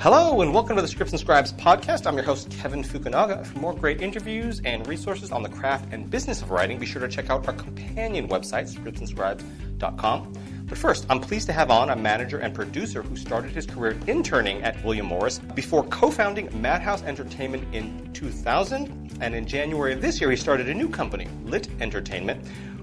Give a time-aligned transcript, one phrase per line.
[0.00, 2.06] Hello, and welcome to the Scripts and Scribes podcast.
[2.06, 3.44] I'm your host, Kevin Fukunaga.
[3.44, 7.02] For more great interviews and resources on the craft and business of writing, be sure
[7.02, 10.32] to check out our companion website, scriptsandscribes.com.
[10.64, 13.94] But first, I'm pleased to have on a manager and producer who started his career
[14.06, 19.18] interning at William Morris before co founding Madhouse Entertainment in 2000.
[19.20, 22.42] And in January of this year, he started a new company, Lit Entertainment,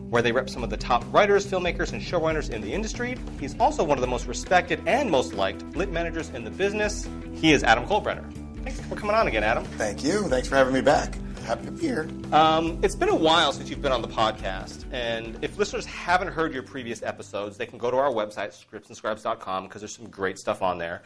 [0.10, 3.18] where they rep some of the top writers, filmmakers, and showrunners in the industry.
[3.40, 7.08] He's also one of the most respected and most liked lit managers in the business.
[7.34, 8.32] He is Adam Kolbrenner.
[8.64, 9.64] Thanks for coming on again, Adam.
[9.64, 10.24] Thank you.
[10.24, 11.16] Thanks for having me back.
[11.44, 12.10] Happy to be here.
[12.34, 16.28] Um, it's been a while since you've been on the podcast, and if listeners haven't
[16.28, 20.38] heard your previous episodes, they can go to our website, scriptsandscribes.com, because there's some great
[20.38, 21.04] stuff on there.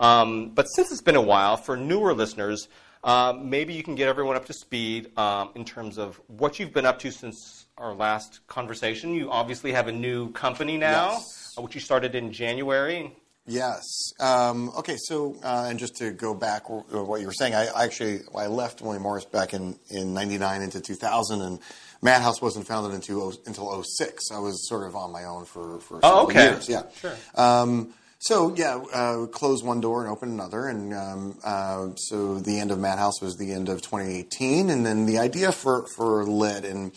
[0.00, 2.66] Um, but since it's been a while, for newer listeners,
[3.04, 6.72] uh, maybe you can get everyone up to speed um, in terms of what you've
[6.72, 9.14] been up to since our last conversation.
[9.14, 11.54] You obviously have a new company now, Yes.
[11.58, 13.16] uh, which you started in January.
[13.46, 13.82] Yes.
[14.20, 14.96] Um, okay.
[14.96, 18.20] So, uh, and just to go back, w- what you were saying, I, I actually
[18.34, 21.58] I left William Morris back in in '99 into 2000, and
[22.00, 24.30] Madhouse wasn't founded until until 06.
[24.32, 26.52] I was sort of on my own for for Oh, okay.
[26.52, 26.68] years.
[26.70, 26.84] Yeah.
[26.98, 27.14] Sure.
[27.34, 32.58] Um, so yeah, uh, close one door and open another, and um, uh, so the
[32.60, 36.64] end of Madhouse was the end of 2018, and then the idea for for Lit
[36.64, 36.92] and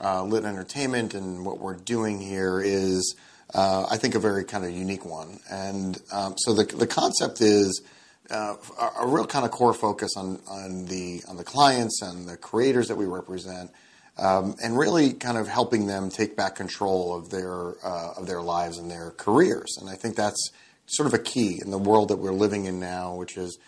[0.00, 3.14] uh, Lit Entertainment and what we're doing here is,
[3.54, 7.40] uh, I think, a very kind of unique one, and um, so the the concept
[7.40, 7.82] is.
[8.32, 8.54] Uh,
[9.00, 12.86] a, real kind of core focus on, on the on the clients and the creators
[12.86, 13.72] that we represent,
[14.18, 18.40] um, and really kind of helping them take back control of their uh, of their
[18.40, 19.78] lives and their careers.
[19.80, 20.52] And I think that's
[20.86, 23.58] sort of a key in the world that we're living in now, which is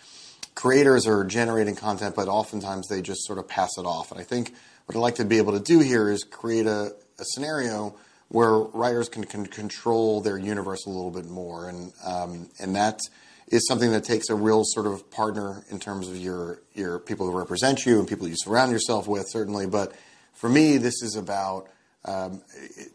[0.54, 4.10] creators are generating content, but oftentimes they just sort of pass it off.
[4.10, 4.54] And I think
[4.86, 7.94] what I'd like to be able to do here is create a, a scenario
[8.28, 13.00] where writers can, can control their universe a little bit more, and um, and that
[13.48, 17.30] is something that takes a real sort of partner in terms of your your people
[17.30, 19.66] who represent you and people you surround yourself with, certainly.
[19.66, 19.92] But
[20.32, 21.68] for me, this is about
[22.06, 22.42] um,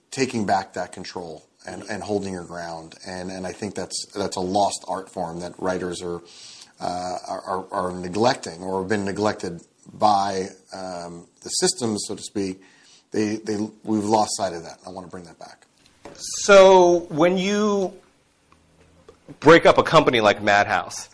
[0.09, 4.37] taking back that control and, and holding your ground, and and I think that's that's
[4.37, 6.21] a lost art form that writers are
[6.79, 9.61] uh, are, are neglecting or have been neglected
[9.93, 12.61] by um, the systems, so to speak.
[13.11, 14.79] They, they, we've lost sight of that.
[14.85, 15.65] I want to bring that back.
[16.15, 17.93] So when you
[19.39, 21.09] break up a company like Madhouse,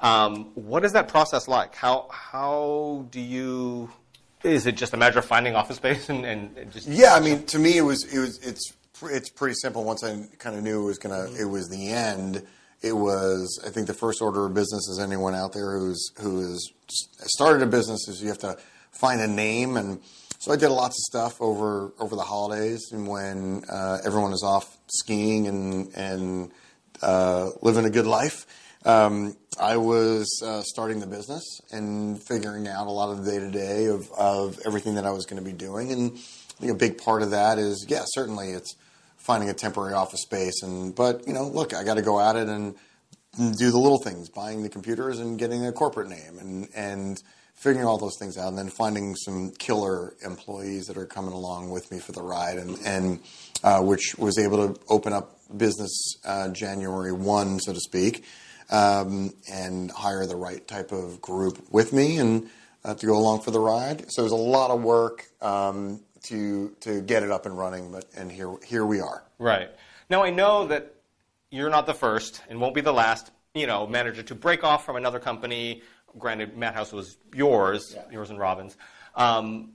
[0.00, 1.74] um, what is that process like?
[1.74, 3.90] How how do you?
[4.42, 6.86] Is it just a matter of finding office space and, and just?
[6.86, 9.84] Yeah, I mean, to me, it was it was it's it's pretty simple.
[9.84, 12.42] Once I kind of knew it was gonna, it was the end.
[12.84, 16.40] It was, I think, the first order of business is anyone out there who's who
[16.42, 16.70] has
[17.24, 18.58] started a business is you have to
[18.90, 20.02] find a name, and
[20.38, 24.42] so I did lots of stuff over over the holidays and when uh, everyone is
[24.44, 26.52] off skiing and and
[27.00, 28.44] uh, living a good life.
[28.84, 33.38] Um, I was uh, starting the business and figuring out a lot of the day
[33.38, 36.72] to day of of everything that I was going to be doing, and I think
[36.72, 38.76] a big part of that is, yeah, certainly it's
[39.24, 42.36] finding a temporary office space, and but you know, look, I got to go at
[42.36, 42.74] it and
[43.36, 47.22] do the little things, buying the computers and getting a corporate name, and and
[47.54, 51.70] figuring all those things out, and then finding some killer employees that are coming along
[51.70, 53.20] with me for the ride, and and
[53.62, 58.24] uh, which was able to open up business uh, January one, so to speak,
[58.70, 62.48] um, and hire the right type of group with me and
[62.84, 64.04] uh, to go along for the ride.
[64.10, 67.90] So it was a lot of work um, to to get it up and running,
[67.90, 69.24] but and here here we are.
[69.38, 69.70] Right.
[70.10, 70.94] Now I know that
[71.50, 74.84] you're not the first and won't be the last, you know, manager to break off
[74.84, 75.82] from another company.
[76.18, 78.76] Granted, Madhouse was yours, yours and Robin's.
[79.14, 79.72] Um,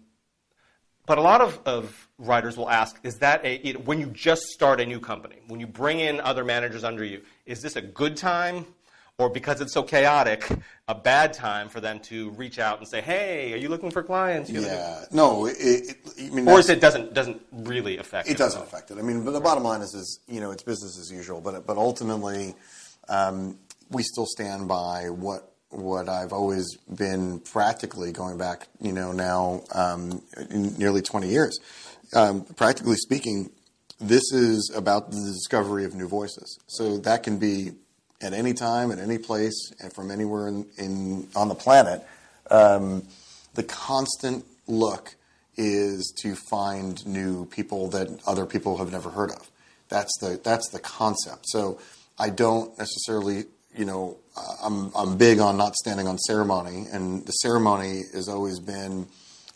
[1.06, 4.44] but a lot of, of writers will ask, is that a, it, when you just
[4.44, 7.82] start a new company, when you bring in other managers under you, is this a
[7.82, 8.66] good time?
[9.20, 10.50] Or because it's so chaotic,
[10.88, 14.02] a bad time for them to reach out and say, "Hey, are you looking for
[14.02, 17.98] clients?" You know, Yeah, no, it, it, I mean, Or is it doesn't doesn't really
[17.98, 18.98] affect It It doesn't affect it.
[18.98, 21.42] I mean, but the bottom line is, is you know, it's business as usual.
[21.42, 22.56] But but ultimately,
[23.10, 23.60] um,
[23.90, 28.70] we still stand by what what I've always been practically going back.
[28.80, 31.60] You know, now um, in nearly twenty years.
[32.16, 33.52] Um, practically speaking,
[34.00, 36.58] this is about the discovery of new voices.
[36.68, 37.74] So that can be
[38.22, 42.06] at any time, at any place, and from anywhere in, in on the planet.
[42.52, 43.04] Um,
[43.54, 45.16] the constant look
[45.56, 49.50] is to find new people that other people have never heard of.
[49.90, 51.48] That's the that's the concept.
[51.50, 51.80] So
[52.18, 53.46] I don't necessarily,
[53.76, 54.18] you know,
[54.64, 59.08] I'm I'm big on not standing on ceremony, and the ceremony has always been,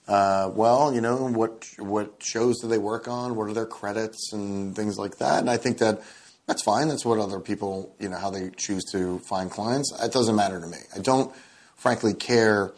[0.08, 3.36] uh, well, you know, what what shows do they work on?
[3.36, 5.40] What are their credits and things like that?
[5.40, 6.02] And I think that
[6.48, 6.90] That's fine.
[6.90, 9.94] That's what other people, you know, how they choose to find clients.
[10.02, 10.78] It doesn't matter to me.
[10.96, 11.34] I don't,
[11.76, 12.74] frankly, care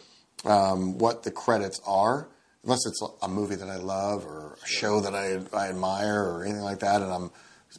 [0.45, 2.29] um, what the credits are,
[2.63, 6.43] unless it's a movie that I love or a show that I, I admire or
[6.43, 7.31] anything like that, and I'm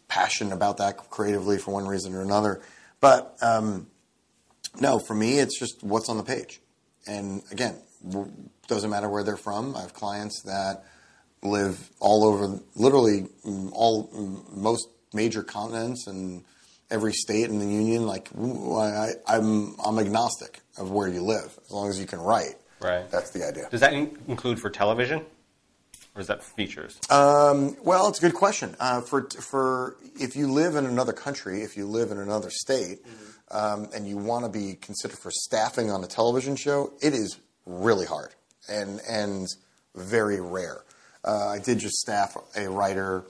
[0.08, 2.60] passionate about that creatively for one reason or another.
[3.00, 3.86] But um,
[4.80, 6.60] no, for me, it's just what's on the page.
[7.06, 7.76] And again,
[8.66, 9.76] doesn't matter where they're from.
[9.76, 10.84] I have clients that
[11.42, 16.44] live all over, literally mm, all mm, most major continents and
[16.90, 18.06] every state in the union.
[18.06, 22.54] Like I, I'm, I'm agnostic of where you live as long as you can write.
[22.80, 23.10] Right.
[23.10, 23.68] That's the idea.
[23.70, 25.24] Does that in- include for television,
[26.14, 27.00] or is that features?
[27.10, 28.76] Um, well, it's a good question.
[28.78, 33.04] Uh, for for if you live in another country, if you live in another state,
[33.04, 33.56] mm-hmm.
[33.56, 37.38] um, and you want to be considered for staffing on a television show, it is
[37.64, 38.34] really hard
[38.68, 39.46] and and
[39.94, 40.82] very rare.
[41.24, 43.24] Uh, I did just staff a writer,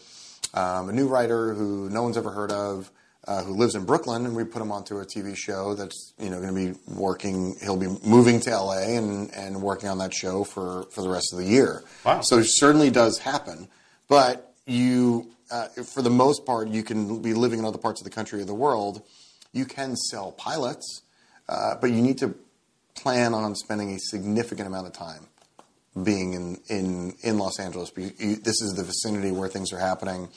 [0.54, 2.90] um, a new writer who no one's ever heard of,
[3.26, 6.30] uh, who lives in Brooklyn, and we put him onto a TV show that's you
[6.30, 7.56] know going to be working.
[7.60, 11.32] He'll be moving to LA and and working on that show for for the rest
[11.32, 11.82] of the year.
[12.04, 12.20] Wow!
[12.20, 13.68] So it certainly does happen,
[14.08, 15.30] but you.
[15.48, 18.40] Uh, for the most part, you can be living in other parts of the country
[18.40, 19.02] or the world.
[19.52, 21.02] You can sell pilots,
[21.48, 22.34] uh, but you need to
[22.96, 25.28] plan on spending a significant amount of time
[26.02, 27.90] being in, in, in Los Angeles.
[27.96, 30.28] You, this is the vicinity where things are happening.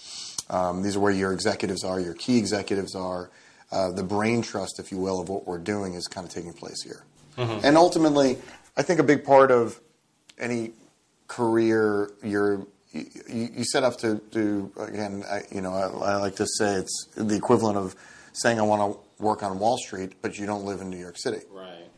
[0.49, 3.29] Um, these are where your executives are, your key executives are.
[3.71, 6.53] Uh, the brain trust, if you will, of what we're doing is kind of taking
[6.53, 7.03] place here.
[7.37, 7.65] Mm-hmm.
[7.65, 8.37] And ultimately,
[8.75, 9.79] I think a big part of
[10.39, 10.71] any
[11.27, 16.37] career, you're, you, you set up to do, again, I, you know, I, I like
[16.37, 17.95] to say it's the equivalent of
[18.33, 21.17] saying I want to work on Wall Street, but you don't live in New York
[21.17, 21.41] City.
[21.51, 21.88] Right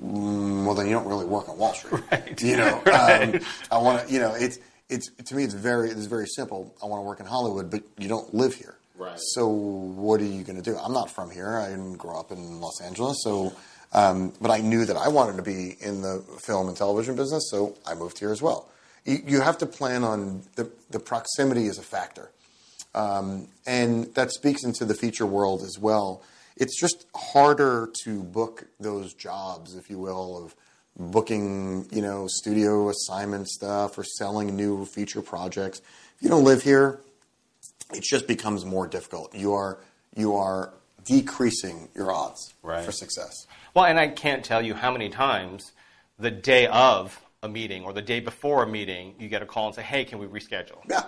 [0.00, 2.02] well, then you don't really work on Wall Street.
[2.10, 2.42] Right.
[2.42, 3.34] You know, right.
[3.34, 4.58] um, I want to, you know, it's,
[4.88, 6.74] it's, to me, it's very, it's very simple.
[6.82, 8.76] I want to work in Hollywood, but you don't live here.
[8.96, 9.18] Right.
[9.18, 10.76] So what are you going to do?
[10.76, 11.58] I'm not from here.
[11.58, 13.18] I didn't grow up in Los Angeles.
[13.22, 13.52] So,
[13.92, 17.48] um, but I knew that I wanted to be in the film and television business.
[17.50, 18.68] So I moved here as well.
[19.04, 22.30] You, you have to plan on the, the proximity is a factor.
[22.94, 26.22] Um, and that speaks into the feature world as well
[26.60, 30.54] it's just harder to book those jobs, if you will, of
[30.96, 35.78] booking, you know, studio assignment stuff or selling new feature projects.
[35.78, 37.00] If you don't live here,
[37.94, 39.34] it just becomes more difficult.
[39.34, 39.78] You are
[40.14, 40.74] you are
[41.04, 42.84] decreasing your odds right.
[42.84, 43.46] for success.
[43.74, 45.72] Well, and I can't tell you how many times
[46.18, 49.66] the day of a meeting or the day before a meeting, you get a call
[49.66, 51.04] and say, "Hey, can we reschedule?" Yeah,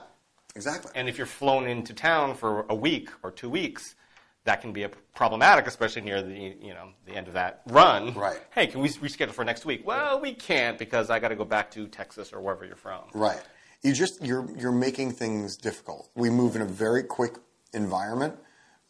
[0.56, 0.92] exactly.
[0.94, 3.94] And if you're flown into town for a week or two weeks,
[4.44, 8.14] that can be a problematic, especially near the you know the end of that run.
[8.14, 8.40] Right.
[8.52, 9.86] Hey, can we reschedule for next week?
[9.86, 13.02] Well, we can't because I got to go back to Texas or wherever you're from.
[13.14, 13.40] Right.
[13.82, 16.10] You just you're you're making things difficult.
[16.14, 17.34] We move in a very quick
[17.72, 18.34] environment,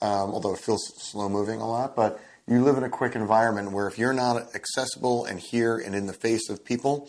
[0.00, 1.96] um, although it feels slow moving a lot.
[1.96, 5.94] But you live in a quick environment where if you're not accessible and here and
[5.94, 7.08] in the face of people,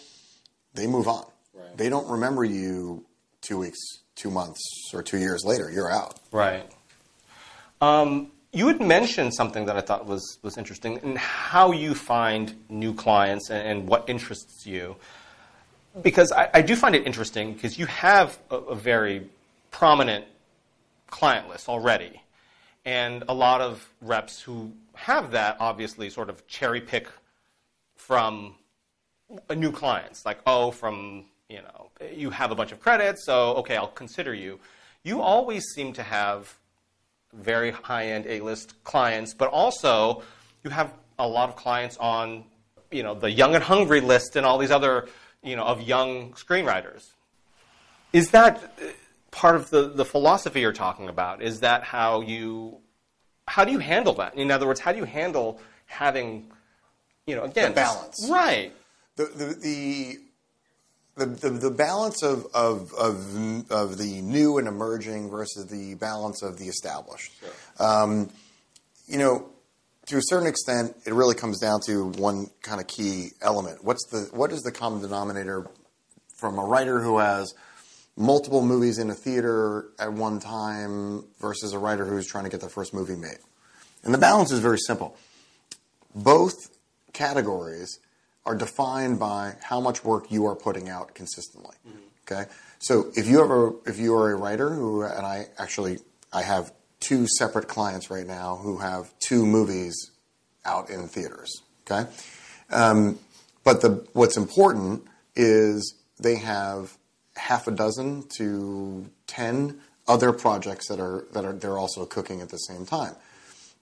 [0.73, 1.25] they move on.
[1.53, 1.77] Right.
[1.77, 3.05] They don't remember you
[3.41, 3.79] two weeks,
[4.15, 4.61] two months,
[4.93, 5.71] or two years later.
[5.71, 6.19] You're out.
[6.31, 6.69] Right.
[7.83, 12.55] Um, you had mentioned something that I thought was, was interesting in how you find
[12.69, 14.95] new clients and, and what interests you.
[16.01, 19.27] Because I, I, do find it interesting because you have a, a very
[19.69, 20.23] prominent
[21.07, 22.21] client list already.
[22.85, 27.09] And a lot of reps who have that obviously sort of cherry pick
[27.97, 28.55] from
[29.53, 30.25] new clients.
[30.25, 34.33] Like, oh, from, you know, you have a bunch of credits, so okay, I'll consider
[34.33, 34.61] you.
[35.03, 36.57] You always seem to have
[37.33, 40.23] very high-end A-list clients, but also
[40.63, 42.43] you have a lot of clients on,
[42.91, 45.07] you know, the Young and Hungry list and all these other,
[45.43, 47.11] you know, of young screenwriters.
[48.13, 48.85] Is that uh,
[49.31, 51.41] part of the, the philosophy you're talking about?
[51.41, 52.77] Is that how you,
[53.47, 54.35] how do you handle that?
[54.35, 56.51] In other words, how do you handle having,
[57.25, 58.71] you know, again, the balance, right?
[59.15, 60.19] The the, the
[61.15, 66.41] the, the, the, balance of, of, of, of, the new and emerging versus the balance
[66.41, 67.31] of the established.
[67.39, 67.49] Sure.
[67.79, 68.29] Um,
[69.07, 69.49] you know,
[70.07, 73.83] to a certain extent, it really comes down to one kind of key element.
[73.83, 75.67] What's the what is the common denominator
[76.35, 77.53] from a writer who has
[78.17, 82.59] multiple movies in a theater at one time versus a writer who's trying to get
[82.59, 83.37] their first movie made?
[84.03, 85.15] And the balance is very simple.
[86.13, 86.55] Both
[87.13, 87.99] categories
[88.45, 91.75] are defined by how much work you are putting out consistently.
[91.87, 91.97] Mm-hmm.
[92.25, 95.99] Okay, so if you ever if you are a writer who and I actually
[96.31, 100.11] I have two separate clients right now who have two movies
[100.65, 101.51] out in theaters.
[101.85, 102.09] Okay,
[102.69, 103.19] um,
[103.63, 105.03] but the what's important
[105.35, 106.97] is they have
[107.35, 112.49] half a dozen to ten other projects that are that are they're also cooking at
[112.49, 113.15] the same time.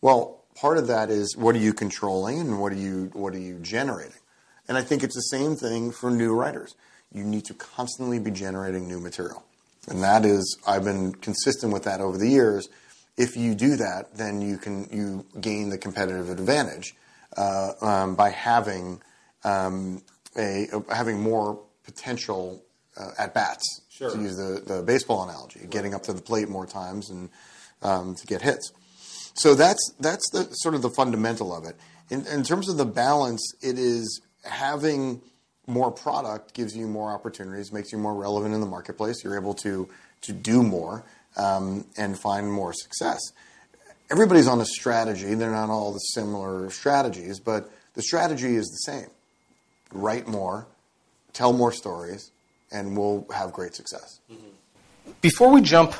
[0.02, 3.40] Well, part of that is what are you controlling and what are you what are
[3.40, 4.21] you generating?
[4.72, 6.76] And I think it's the same thing for new writers.
[7.14, 9.44] You need to constantly be generating new material.
[9.90, 12.70] And that is I've been consistent with that over the years.
[13.18, 16.96] If you do that, then you can you gain the competitive advantage
[17.36, 19.02] uh, um, by having
[19.44, 20.04] um,
[20.38, 22.64] a having more potential
[22.96, 24.12] uh, at bats Sure.
[24.12, 27.30] to use the, the baseball analogy, getting up to the plate more times and
[27.82, 28.72] um, to get hits.
[29.34, 31.76] So that's that's the sort of the fundamental of it.
[32.10, 35.22] In, in terms of the balance, it is having
[35.68, 39.24] more product gives you more opportunities, makes you more relevant in the marketplace.
[39.24, 39.88] You're able to
[40.22, 41.04] to do more
[41.38, 43.20] um, and find more success.
[44.12, 45.34] Everybody's on a strategy.
[45.34, 49.08] They're not all the similar strategies, but the strategy is the same.
[49.94, 50.68] Write more,
[51.34, 52.32] tell more stories,
[52.72, 54.20] and we'll have great success.
[55.22, 55.94] Before we jump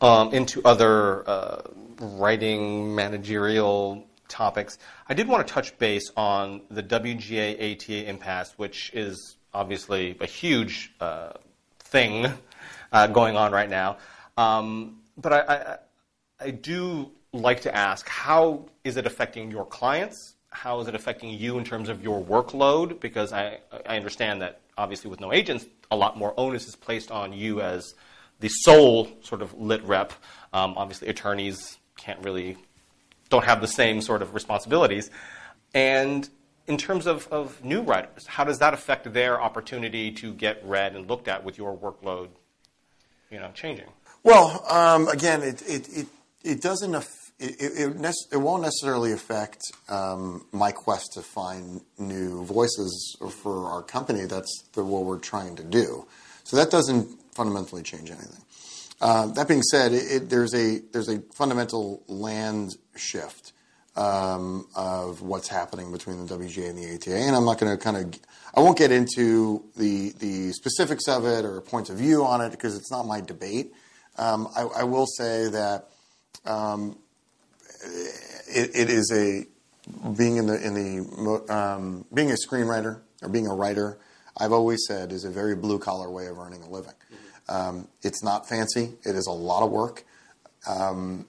[0.00, 1.62] um, into other uh,
[2.00, 8.90] writing managerial topics, I did want to touch base on the WGA ATA impasse, which
[8.94, 11.32] is obviously a huge uh,
[11.80, 12.32] thing
[12.92, 13.98] uh, going on right now.
[14.36, 15.76] Um, but I, I,
[16.46, 20.34] I do like to ask how is it affecting your clients?
[20.50, 23.00] How is it affecting you in terms of your workload?
[23.00, 27.10] Because I, I understand that obviously with no agents, a lot more onus is placed
[27.10, 27.94] on you as
[28.40, 30.12] the sole sort of lit rep.
[30.52, 32.56] Um, obviously, attorneys can't really,
[33.30, 35.10] don't have the same sort of responsibilities.
[35.72, 36.28] And
[36.66, 40.94] in terms of, of new writers, how does that affect their opportunity to get read
[40.94, 42.28] and looked at with your workload,
[43.30, 43.88] you know, changing?
[44.22, 46.06] Well, um, again, it, it, it,
[46.44, 46.94] it doesn't.
[46.94, 53.16] Aff- it, it, it, it won't necessarily affect um, my quest to find new voices
[53.42, 54.26] for our company.
[54.26, 56.06] That's the, what we're trying to do.
[56.44, 58.44] So that doesn't fundamentally change anything.
[59.00, 59.92] Uh, that being said,
[60.28, 63.52] there's a there's a fundamental land shift
[63.96, 67.82] um, of what's happening between the WGA and the ATA, and I'm not going to
[67.82, 68.20] kind of
[68.54, 72.50] I won't get into the the specifics of it or points of view on it
[72.50, 73.72] because it's not my debate.
[74.18, 75.88] Um, I, will say that
[76.44, 76.98] um,
[78.48, 79.46] it, is a
[80.14, 83.98] being in the in the being a screenwriter or being a writer.
[84.36, 86.92] I've always said is a very blue collar way of earning a living.
[87.50, 88.92] Um, it's not fancy.
[89.04, 90.04] It is a lot of work.
[90.66, 91.26] Um,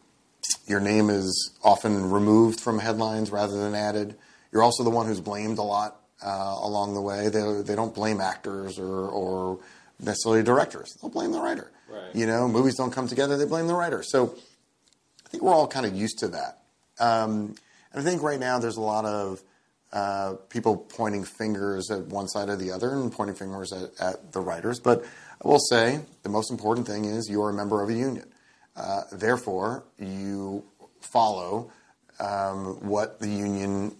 [0.67, 4.15] your name is often removed from headlines rather than added.
[4.51, 7.29] You're also the one who's blamed a lot uh, along the way.
[7.29, 9.59] They, they don't blame actors or, or
[9.99, 10.95] necessarily directors.
[11.01, 11.71] They'll blame the writer.
[11.89, 12.15] Right.
[12.15, 13.37] You know, movies don't come together.
[13.37, 14.03] They blame the writer.
[14.03, 14.35] So
[15.25, 16.59] I think we're all kind of used to that.
[16.99, 17.55] Um,
[17.91, 19.41] and I think right now there's a lot of
[19.91, 24.31] uh, people pointing fingers at one side or the other and pointing fingers at, at,
[24.31, 24.79] the writers.
[24.79, 25.03] But
[25.43, 28.25] I will say the most important thing is you are a member of a union.
[28.75, 30.63] Uh, therefore, you
[30.99, 31.71] follow
[32.19, 33.95] um, what the union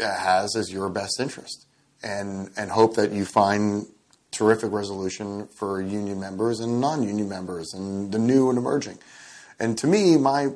[0.00, 1.66] has as your best interest
[2.02, 3.86] and, and hope that you find
[4.30, 8.98] terrific resolution for union members and non-union members and the new and emerging.
[9.58, 10.48] And to me, my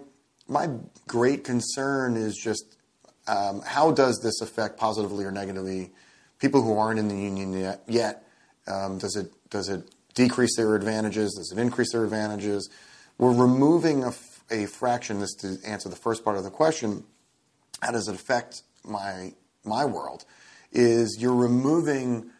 [0.49, 0.69] my
[1.09, 2.77] great concern is just
[3.27, 5.93] um, how does this affect positively or negatively
[6.39, 7.83] people who aren't in the union yet?
[7.87, 8.27] yet?
[8.67, 11.35] Um, does it does it decrease their advantages?
[11.35, 12.69] Does it increase their advantages?
[13.19, 15.21] We're removing a, fraction.
[15.21, 17.05] This to answer the first part of the question.
[17.81, 19.33] How does it affect my
[19.65, 20.25] my world?
[20.73, 22.31] Is you're removing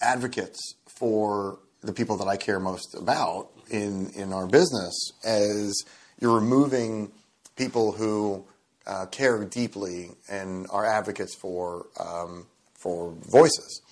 [0.00, 5.74] advocates for the people that I care most about in in our business as
[6.20, 7.12] you're removing
[7.56, 8.44] people who
[8.86, 13.82] uh, care deeply and are advocates for um, for voices.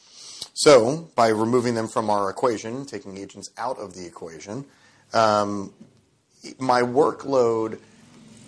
[0.54, 4.64] So, by removing them from our equation, taking agents out of the equation,
[5.12, 5.72] um,
[6.58, 7.78] my workload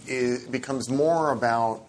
[0.06, 1.82] is, becomes more about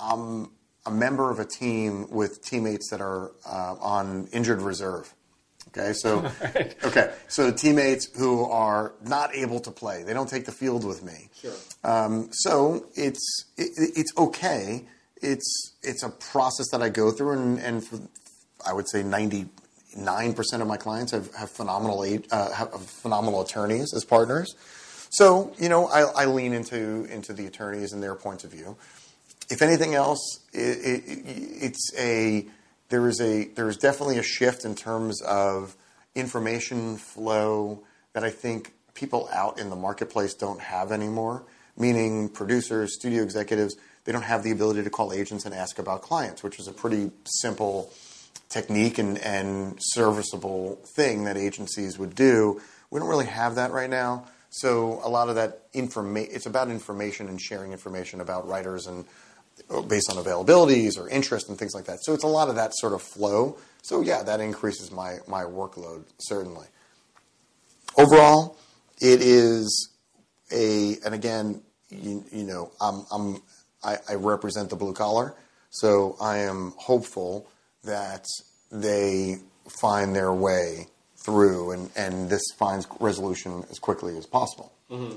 [0.00, 0.50] um,
[0.86, 5.12] I'm a member of a team with teammates that are uh, on injured reserve.
[5.68, 6.76] Okay, so right.
[6.84, 11.02] okay, so teammates who are not able to play, they don't take the field with
[11.02, 11.28] me.
[11.38, 11.52] Sure.
[11.84, 14.84] Um, so it's it, it's okay.
[15.20, 17.98] It's it's a process that I go through, and, and for,
[18.68, 19.46] I would say ninety
[19.96, 24.54] nine percent of my clients have have phenomenal uh, have phenomenal attorneys as partners.
[25.10, 28.76] So you know, I, I, lean into into the attorneys and their points of view.
[29.48, 32.46] If anything else, it, it, it's a
[32.88, 35.76] there is a there is definitely a shift in terms of
[36.14, 37.82] information flow
[38.12, 41.44] that I think people out in the marketplace don't have anymore.
[41.78, 46.00] Meaning producers, studio executives, they don't have the ability to call agents and ask about
[46.00, 47.92] clients, which is a pretty simple
[48.48, 52.60] technique and, and serviceable thing that agencies would do.
[52.90, 54.26] We don't really have that right now.
[54.50, 59.04] So a lot of that information, it's about information and sharing information about writers and
[59.70, 61.98] uh, based on availabilities or interest and things like that.
[62.02, 63.58] So it's a lot of that sort of flow.
[63.82, 66.66] So yeah, that increases my my workload certainly.
[67.98, 68.58] Overall,
[69.00, 69.90] it is
[70.52, 73.42] a and again, you, you know, I'm, I'm
[73.82, 75.34] I, I represent the blue collar,
[75.70, 77.48] so I am hopeful
[77.86, 78.26] that
[78.70, 79.38] they
[79.80, 84.72] find their way through and, and this finds resolution as quickly as possible.
[84.90, 85.16] Mm-hmm.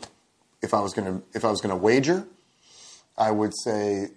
[0.62, 2.26] If I was gonna if I was gonna wager,
[3.18, 4.08] I would say,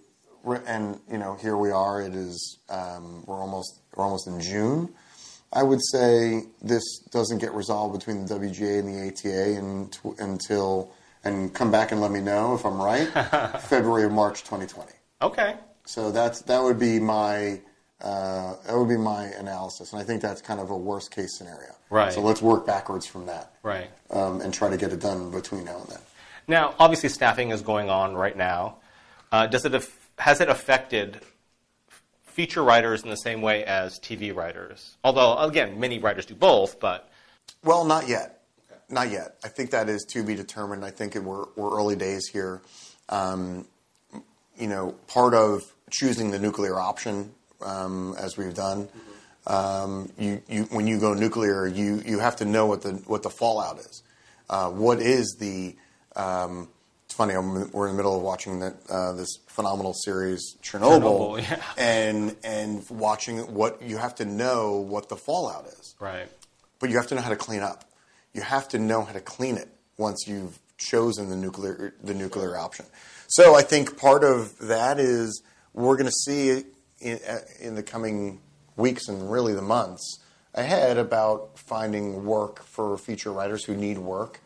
[0.67, 2.03] and you know, here we are.
[2.03, 4.93] It is um, we're almost we're almost in June.
[5.53, 10.93] I would say this doesn't get resolved between the WGA and the ATA and, until
[11.25, 13.07] and come back and let me know if I'm right.
[13.63, 14.91] February or March 2020.
[15.21, 15.55] Okay.
[15.85, 17.61] So that's that would be my
[18.03, 21.39] uh, that would be my analysis, and I think that's kind of a worst case
[21.39, 21.73] scenario.
[21.89, 22.13] Right.
[22.13, 23.55] So let's work backwards from that.
[23.63, 23.91] Right.
[24.11, 26.01] Um, and try to get it done between now and then.
[26.49, 28.79] Now, obviously, staffing is going on right now.
[29.31, 31.21] Uh, does it has it affected
[32.25, 34.97] feature writers in the same way as TV writers?
[35.05, 37.09] Although, again, many writers do both, but
[37.63, 38.43] well, not yet.
[38.71, 38.81] Okay.
[38.91, 39.37] Not yet.
[39.45, 40.85] I think that is to be determined.
[40.85, 42.63] I think it, we're, we're early days here.
[43.09, 43.67] Um,
[44.59, 47.33] you know, part of choosing the nuclear option,
[48.19, 48.89] as we've done,
[49.47, 53.23] um, you, you, when you go nuclear, you, you have to know what the what
[53.23, 54.03] the fallout is.
[54.49, 55.75] Uh, what is the
[56.15, 56.69] um,
[57.13, 57.35] it's funny.
[57.35, 61.63] I'm, we're in the middle of watching that uh, this phenomenal series Chernobyl, Chernobyl yeah.
[61.77, 65.95] and and watching what you have to know what the fallout is.
[66.01, 66.27] Right.
[66.79, 67.85] But you have to know how to clean up.
[68.33, 72.57] You have to know how to clean it once you've chosen the nuclear the nuclear
[72.57, 72.87] option.
[73.29, 75.43] So I think part of that is
[75.75, 76.65] we're going to see
[77.03, 77.19] in,
[77.61, 78.41] in the coming
[78.77, 80.19] weeks and really the months
[80.55, 84.41] ahead about finding work for feature writers who need work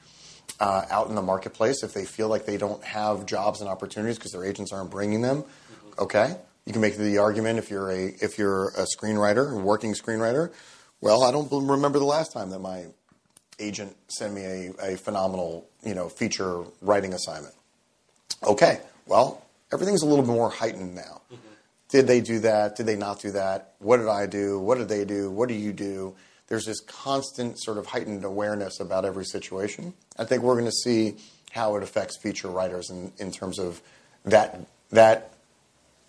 [0.61, 4.17] uh, out in the marketplace if they feel like they don't have jobs and opportunities
[4.17, 5.43] because their agents aren't bringing them.
[5.43, 6.03] Mm-hmm.
[6.03, 9.95] Okay, you can make the argument if you're a if you're a screenwriter, a working
[9.95, 10.53] screenwriter.
[11.01, 12.87] Well, I don't remember the last time that my
[13.59, 17.55] agent sent me a, a phenomenal you know feature writing assignment.
[18.43, 21.23] Okay, well everything's a little bit more heightened now.
[21.33, 21.56] Mm-hmm.
[21.89, 22.77] Did they do that?
[22.77, 23.75] Did they not do that?
[23.79, 24.59] What did I do?
[24.59, 25.31] What did they do?
[25.31, 26.17] What do you do?
[26.49, 29.95] there's this constant sort of heightened awareness about every situation.
[30.19, 31.17] I think we're going to see
[31.53, 33.81] how it affects feature writers in, in terms of
[34.25, 35.33] that that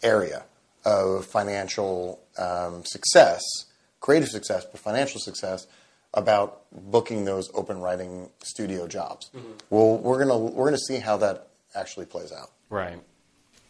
[0.04, 0.44] area
[0.86, 3.42] of financial um, success,
[4.00, 5.66] creative success, but financial success
[6.14, 9.30] about booking those open writing studio jobs.
[9.36, 9.52] Mm-hmm.
[9.70, 12.52] Well, we're gonna we're gonna see how that actually plays out.
[12.70, 13.00] Right.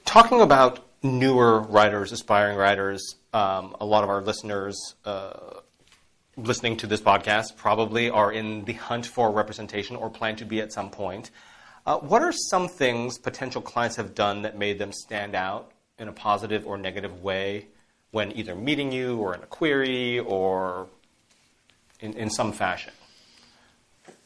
[0.06, 5.60] Talking about newer writers, aspiring writers, um, a lot of our listeners uh,
[6.38, 10.62] listening to this podcast probably are in the hunt for representation or plan to be
[10.62, 11.32] at some point.
[11.86, 16.08] Uh, what are some things potential clients have done that made them stand out in
[16.08, 17.68] a positive or negative way
[18.12, 20.88] when either meeting you or in a query or
[22.00, 22.94] in, in some fashion?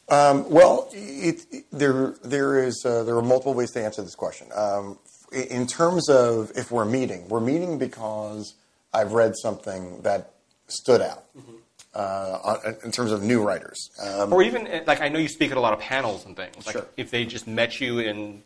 [0.08, 4.14] Um, well, it, it, there, there, is, uh, there are multiple ways to answer this
[4.14, 4.48] question.
[4.54, 4.98] Um,
[5.32, 8.54] in terms of if we're meeting, we're meeting because
[8.92, 10.34] I've read something that
[10.68, 11.24] stood out.
[11.36, 11.56] Mm-hmm
[11.94, 13.90] uh, in terms of new writers.
[14.02, 16.66] Um, or even, like, I know you speak at a lot of panels and things.
[16.66, 16.86] Like, sure.
[16.96, 18.42] if they just met you and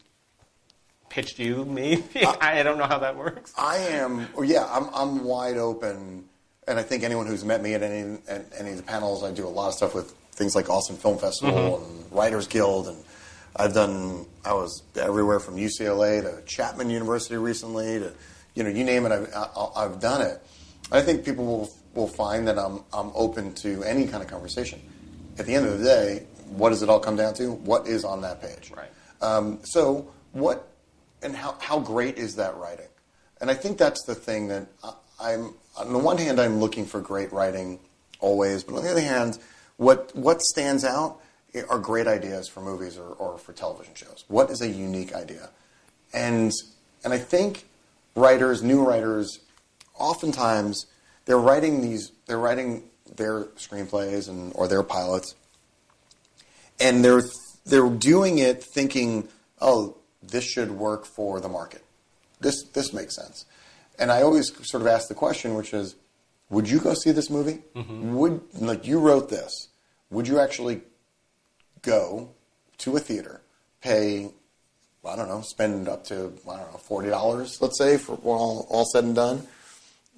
[1.08, 2.24] pitched you, maybe?
[2.24, 3.52] Uh, I don't know how that works.
[3.56, 6.24] I am, yeah, I'm, I'm wide open.
[6.68, 9.30] And I think anyone who's met me at any, at any of the panels, I
[9.30, 12.00] do a lot of stuff with things like Austin Film Festival mm-hmm.
[12.02, 12.88] and Writers Guild.
[12.88, 12.96] And
[13.58, 18.12] I've done, I was everywhere from UCLA to Chapman University recently to,
[18.54, 19.28] you know, you name it, I've,
[19.76, 20.40] I've done it.
[20.92, 24.80] I think people will will find that I'm, I'm open to any kind of conversation.
[25.38, 27.52] At the end of the day, what does it all come down to?
[27.52, 28.70] What is on that page?
[28.76, 28.90] Right.
[29.20, 30.68] Um, so what
[31.22, 32.86] and how, how great is that writing?
[33.40, 34.66] And I think that's the thing that
[35.20, 37.80] I, am on the one hand, I'm looking for great writing
[38.20, 39.38] always, but on the other hand,
[39.76, 41.20] what, what stands out
[41.68, 44.24] are great ideas for movies or, or for television shows.
[44.28, 45.50] What is a unique idea?
[46.12, 46.52] And,
[47.04, 47.64] and I think
[48.14, 49.40] writers, new writers,
[49.98, 50.86] oftentimes
[51.24, 52.84] they're writing these they're writing
[53.16, 55.34] their screenplays and or their pilots
[56.80, 57.22] and they're
[57.64, 59.28] they're doing it thinking
[59.60, 61.84] oh this should work for the market
[62.40, 63.44] this this makes sense
[63.98, 65.96] and i always sort of ask the question which is
[66.48, 68.14] would you go see this movie mm-hmm.
[68.14, 69.68] would like you wrote this
[70.10, 70.80] would you actually
[71.86, 72.28] go
[72.78, 73.40] to a theater
[73.80, 74.30] pay
[75.06, 78.66] I don't know, spend up to I don't know forty dollars, let's say, for all,
[78.68, 79.46] all said and done,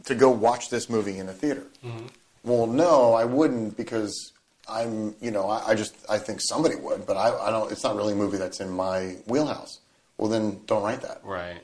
[0.04, 1.64] to go watch this movie in a theater.
[1.85, 2.07] Mm-hmm.
[2.44, 4.33] Well, no, I wouldn't because
[4.68, 7.70] I'm, you know, I, I just, I think somebody would, but I, I don't.
[7.70, 9.81] It's not really a movie that's in my wheelhouse.
[10.16, 11.20] Well, then don't write that.
[11.22, 11.61] Right.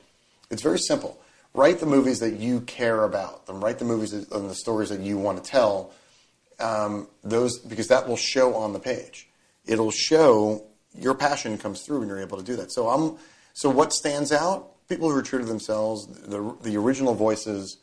[0.51, 1.19] It's very simple.
[1.53, 3.47] Write the movies that you care about.
[3.47, 3.63] Them.
[3.63, 5.91] Write the movies that, and the stories that you want to tell.
[6.59, 9.27] Um, those because that will show on the page.
[9.65, 10.63] It'll show
[10.97, 12.71] your passion comes through when you're able to do that.
[12.71, 13.17] So I'm.
[13.53, 14.71] So what stands out?
[14.89, 16.07] People who are true to themselves.
[16.07, 17.77] The the original voices.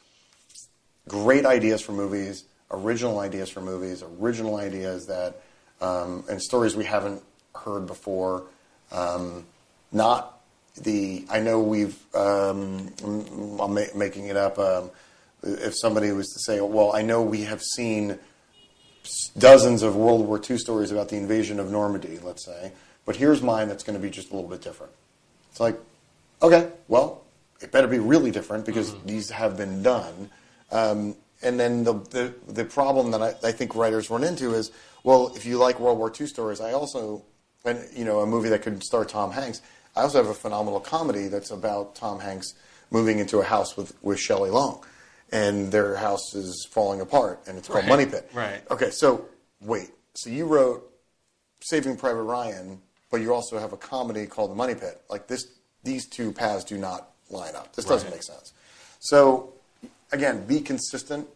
[1.09, 2.45] Great ideas for movies.
[2.71, 4.03] Original ideas for movies.
[4.21, 5.43] Original ideas that
[5.81, 7.23] um, and stories we haven't
[7.55, 8.45] heard before.
[8.93, 9.45] Um,
[9.91, 10.41] not
[10.81, 14.59] the I know we've um, I'm ma- making it up.
[14.59, 14.91] Um,
[15.43, 18.19] if somebody was to say, "Well, I know we have seen
[19.39, 22.73] dozens of World War II stories about the invasion of Normandy," let's say,
[23.05, 24.93] but here's mine that's going to be just a little bit different.
[25.51, 25.79] It's like,
[26.43, 27.23] okay, well,
[27.61, 29.07] it better be really different because mm-hmm.
[29.07, 30.31] these have been done.
[30.71, 34.71] Um, and then the, the the problem that I, I think writers run into is,
[35.05, 37.23] well, if you like World War II stories, I also,
[37.65, 39.61] and you know, a movie that could star Tom Hanks
[39.95, 42.55] I also have a phenomenal comedy that's about Tom Hanks
[42.91, 44.85] moving into a house with, with Shelley Long.
[45.33, 47.89] And their house is falling apart, and it's called right.
[47.89, 48.31] Money Pit.
[48.35, 48.61] Right.
[48.71, 49.25] Okay, so
[49.63, 49.91] wait.
[50.15, 50.93] So you wrote
[51.63, 55.01] Saving Private Ryan, but you also have a comedy called The Money Pit.
[55.09, 55.47] Like this,
[55.85, 57.75] these two paths do not line up.
[57.75, 58.53] This doesn't make sense.
[59.01, 59.55] So
[60.13, 61.27] again, be consistent.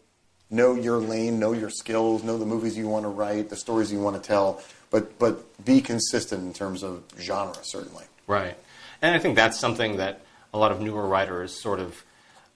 [0.50, 1.40] Know your lane.
[1.40, 2.22] Know your skills.
[2.22, 4.62] Know the movies you want to write, the stories you want to tell.
[4.90, 8.04] But but be consistent in terms of genre, certainly.
[8.26, 8.56] Right.
[9.02, 10.20] And I think that's something that
[10.54, 12.04] a lot of newer writers sort of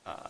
[0.07, 0.29] uh,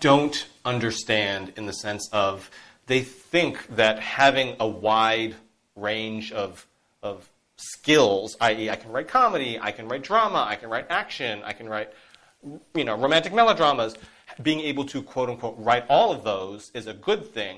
[0.00, 2.50] don't understand in the sense of
[2.86, 5.34] they think that having a wide
[5.76, 6.66] range of,
[7.02, 11.42] of skills, i.e., I can write comedy, I can write drama, I can write action,
[11.44, 11.92] I can write
[12.74, 13.94] you know romantic melodramas,
[14.42, 17.56] being able to quote unquote write all of those is a good thing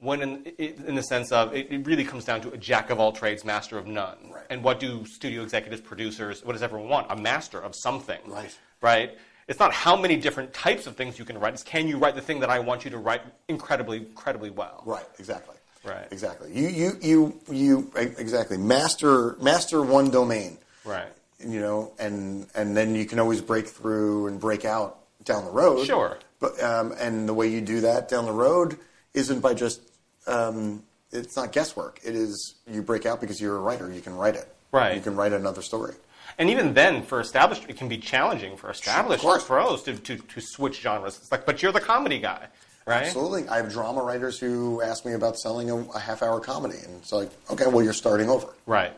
[0.00, 0.44] when in,
[0.86, 3.44] in the sense of it, it, really comes down to a jack of all trades,
[3.44, 4.16] master of none.
[4.32, 4.44] Right.
[4.48, 7.06] And what do studio executives, producers, what does everyone want?
[7.10, 8.20] A master of something.
[8.26, 8.56] Right.
[8.80, 9.18] Right?
[9.50, 11.54] It's not how many different types of things you can write.
[11.54, 14.80] It's can you write the thing that I want you to write incredibly, incredibly well.
[14.86, 15.04] Right.
[15.18, 15.56] Exactly.
[15.84, 16.06] Right.
[16.12, 16.52] Exactly.
[16.54, 18.56] You, you, you, you, exactly.
[18.56, 20.56] Master, master one domain.
[20.84, 21.08] Right.
[21.44, 25.50] You know, and, and then you can always break through and break out down the
[25.50, 25.84] road.
[25.84, 26.18] Sure.
[26.38, 28.78] But, um, and the way you do that down the road
[29.14, 29.80] isn't by just
[30.28, 31.98] um, it's not guesswork.
[32.04, 33.90] It is you break out because you're a writer.
[33.90, 34.46] You can write it.
[34.70, 34.94] Right.
[34.94, 35.94] You can write another story.
[36.38, 40.40] And even then, for established, it can be challenging for established pros to, to, to
[40.40, 41.18] switch genres.
[41.18, 42.46] It's like, but you're the comedy guy,
[42.86, 43.04] right?
[43.04, 43.48] Absolutely.
[43.48, 47.12] I have drama writers who ask me about selling a, a half-hour comedy, and it's
[47.12, 48.48] like, okay, well, you're starting over.
[48.66, 48.92] Right.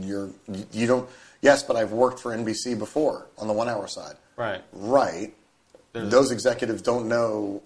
[0.00, 0.30] You're
[0.72, 1.08] you don't.
[1.42, 4.16] Yes, but I've worked for NBC before on the one-hour side.
[4.36, 4.62] Right.
[4.72, 5.34] Right.
[5.92, 7.62] There's Those executives don't know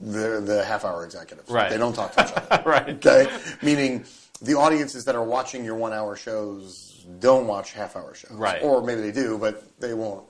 [0.00, 1.48] the the half hour executives.
[1.50, 1.70] Right.
[1.70, 2.62] They don't talk to each other.
[2.68, 2.88] right.
[2.88, 3.30] Okay.
[3.62, 4.04] Meaning
[4.42, 8.30] the audiences that are watching your one hour shows don't watch half hour shows.
[8.32, 8.62] Right.
[8.62, 10.24] Or maybe they do, but they won't.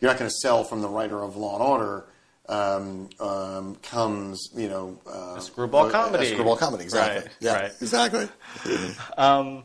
[0.00, 2.06] You're not going to sell from the writer of Law and Order.
[2.50, 6.28] Um, um, comes, you know, uh, a screwball comedy.
[6.28, 7.20] A screwball comedy, exactly.
[7.20, 7.36] Right.
[7.40, 7.72] Yeah, right.
[7.78, 8.28] exactly.
[9.18, 9.64] um,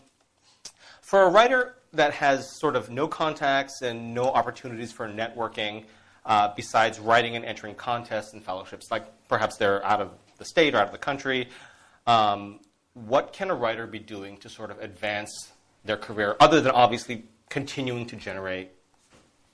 [1.01, 5.85] for a writer that has sort of no contacts and no opportunities for networking,
[6.25, 10.73] uh, besides writing and entering contests and fellowships, like perhaps they're out of the state
[10.75, 11.47] or out of the country.
[12.05, 12.59] Um,
[12.95, 15.52] what can a writer be doing to sort of advance
[15.85, 18.71] their career, other than obviously continuing to generate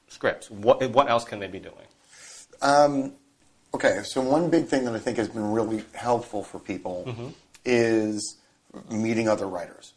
[0.08, 0.50] scripts?
[0.50, 1.76] What, what else can they be doing?
[2.62, 3.14] Um,
[3.74, 7.28] okay, so one big thing that I think has been really helpful for people mm-hmm.
[7.66, 8.38] is
[8.90, 9.94] meeting other writers.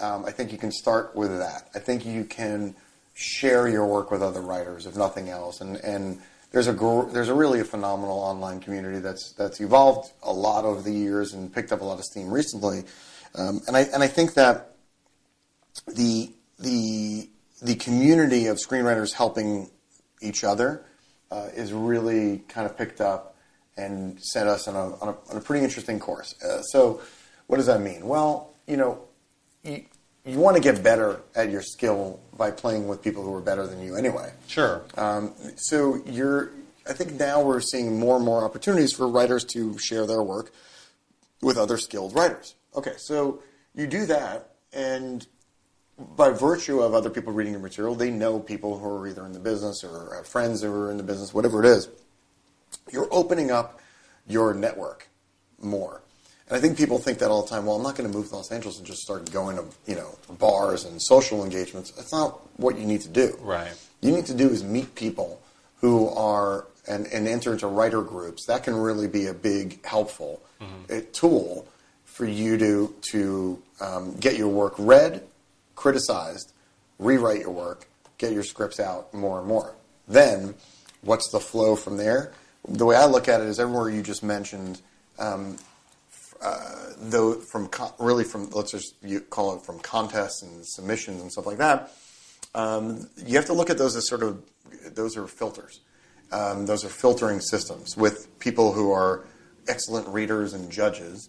[0.00, 1.68] Um, I think you can start with that.
[1.74, 2.74] I think you can
[3.14, 5.60] share your work with other writers, if nothing else.
[5.60, 6.20] And and
[6.50, 10.64] there's a gr- there's a really a phenomenal online community that's that's evolved a lot
[10.64, 12.84] over the years and picked up a lot of steam recently.
[13.36, 14.73] Um, and I and I think that
[15.86, 17.28] the the
[17.62, 19.70] the community of screenwriters helping
[20.20, 20.84] each other
[21.30, 23.36] uh, is really kind of picked up
[23.76, 26.34] and set us on a, on a, on a pretty interesting course.
[26.42, 27.00] Uh, so,
[27.46, 28.06] what does that mean?
[28.06, 29.00] Well, you know,
[29.64, 29.84] you,
[30.24, 33.66] you want to get better at your skill by playing with people who are better
[33.66, 34.32] than you anyway.
[34.46, 34.82] Sure.
[34.96, 36.50] Um, so you're.
[36.88, 40.52] I think now we're seeing more and more opportunities for writers to share their work
[41.40, 42.54] with other skilled writers.
[42.76, 43.42] Okay, so
[43.74, 45.26] you do that, and
[46.16, 49.32] by virtue of other people reading your material, they know people who are either in
[49.32, 51.88] the business or have friends who are in the business, whatever it is.
[52.90, 53.80] You're opening up
[54.26, 55.08] your network
[55.60, 56.02] more.
[56.48, 57.64] And I think people think that all the time.
[57.64, 59.94] Well, I'm not going to move to Los Angeles and just start going to you
[59.94, 61.90] know bars and social engagements.
[61.92, 63.38] That's not what you need to do.
[63.40, 63.72] Right.
[64.02, 65.40] You need to do is meet people
[65.80, 68.44] who are and, and enter into writer groups.
[68.46, 70.92] That can really be a big helpful mm-hmm.
[70.92, 71.66] Uh, tool
[72.04, 75.22] for you to to um, get your work read,
[75.74, 76.52] criticized,
[76.98, 77.86] rewrite your work,
[78.18, 79.74] get your scripts out more and more.
[80.06, 80.54] Then,
[81.02, 82.32] what's the flow from there?
[82.66, 84.80] The way I look at it is everywhere you just mentioned,
[85.18, 85.58] um,
[86.42, 88.94] uh, though from con- really from let's just
[89.30, 91.92] call it from contests and submissions and stuff like that.
[92.54, 94.42] Um, you have to look at those as sort of
[94.94, 95.80] those are filters.
[96.32, 99.24] Um, those are filtering systems with people who are
[99.68, 101.28] excellent readers and judges.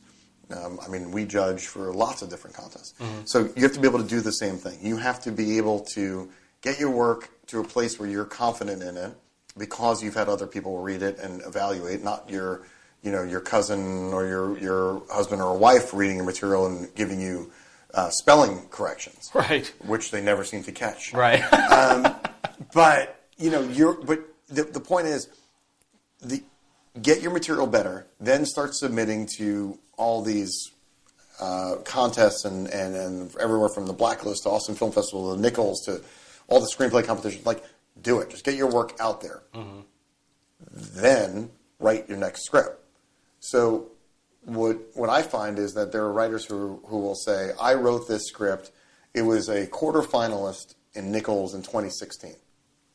[0.52, 2.94] Um, I mean, we judge for lots of different contests.
[3.26, 4.78] So you have to be able to do the same thing.
[4.82, 6.30] You have to be able to
[6.62, 9.12] get your work to a place where you're confident in it
[9.58, 12.62] because you've had other people read it and evaluate, not your,
[13.02, 17.20] you know, your cousin or your, your husband or wife reading your material and giving
[17.20, 17.52] you
[17.94, 19.72] uh, spelling corrections, Right.
[19.86, 21.14] which they never seem to catch.
[21.14, 21.42] Right.
[22.74, 23.94] But you know, you're.
[23.94, 25.28] But the, the point is,
[26.22, 26.44] the
[27.02, 30.72] get your material better, then start submitting to all these
[31.40, 35.42] uh, contests and, and and everywhere from the Blacklist to Austin Film Festival to the
[35.42, 36.02] Nichols to
[36.48, 37.46] all the screenplay competitions.
[37.46, 37.64] Like,
[38.02, 38.30] do it.
[38.30, 39.42] Just get your work out there.
[40.72, 42.82] Then write your next script.
[43.40, 43.92] So
[44.46, 48.08] what what I find is that there are writers who who will say, "I wrote
[48.08, 48.72] this script.
[49.14, 52.36] It was a quarter finalist in Nichols in 2016,"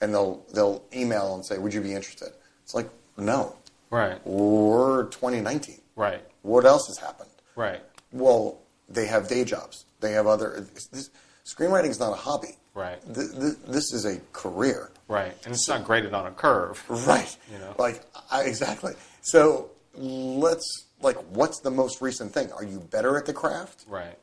[0.01, 2.33] and they'll they'll email and say, "Would you be interested?"
[2.71, 3.57] It's like, no,
[3.91, 4.25] right.
[4.25, 5.80] we're 2019.
[5.97, 6.23] Right.
[6.43, 7.31] What else has happened?
[7.57, 7.83] Right.
[8.13, 9.85] Well, they have day jobs.
[10.01, 10.67] They have other.
[10.93, 11.11] This,
[11.45, 12.57] screenwriting is not a hobby.
[12.75, 13.01] Right.
[13.15, 14.91] Th- th- this is a career.
[15.09, 15.35] Right.
[15.45, 16.83] And it's not graded on a curve.
[16.89, 17.37] Right.
[17.53, 17.75] You know?
[17.79, 18.95] Like I, exactly.
[19.23, 22.53] So let's like, what's the most recent thing?
[22.53, 23.85] Are you better at the craft?
[23.89, 24.17] Right.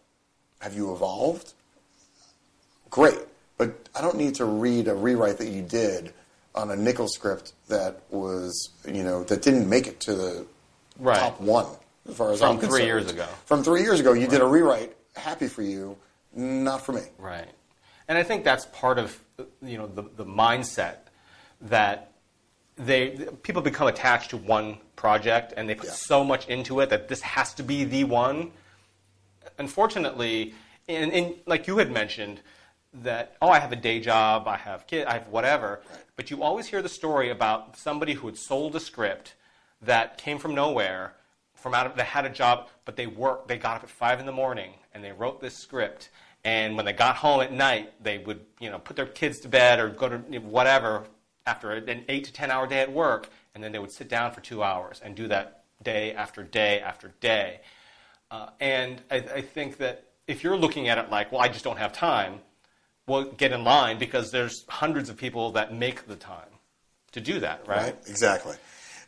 [0.60, 1.54] Have you evolved?
[2.90, 3.20] Great,
[3.58, 6.14] but I don't need to read a rewrite that you did
[6.56, 10.46] on a Nicholl script that was, you know, that didn't make it to the
[11.00, 11.20] Right.
[11.20, 11.66] top one
[12.10, 13.26] as far as From I'm From three years ago.
[13.46, 14.96] From three years ago, you did a rewrite.
[15.16, 15.98] Happy for you,
[16.36, 17.02] not for me.
[17.18, 17.48] Right.
[18.08, 19.20] And I think that's part of
[19.62, 20.98] you know the, the mindset
[21.62, 22.12] that
[22.78, 25.94] they people become attached to one project and they put Yeah.
[25.94, 28.52] so much into it that this has to be the one.
[29.58, 30.54] Unfortunately,
[30.88, 32.42] and, and like you had mentioned
[32.94, 35.82] that oh I have a day job, I have kid, I have whatever,
[36.16, 39.34] but you always hear the story about somebody who had sold a script
[39.82, 41.14] that came from nowhere
[41.54, 43.48] from out of they had a job, but they worked.
[43.48, 46.10] They got up at five in the morning and they wrote this script.
[46.44, 49.50] And when they got home at night, they would you know put their kids to
[49.50, 51.04] bed or go to whatever
[51.46, 54.32] after an eight to ten hour day at work, and then they would sit down
[54.32, 57.60] for two hours and do that day after day after day.
[58.30, 61.64] Uh, and I, I think that if you're looking at it like, well, I just
[61.64, 62.40] don't have time,
[63.08, 66.50] well, get in line because there's hundreds of people that make the time
[67.14, 67.78] to do that, right?
[67.78, 67.96] Right.
[68.08, 68.56] Exactly.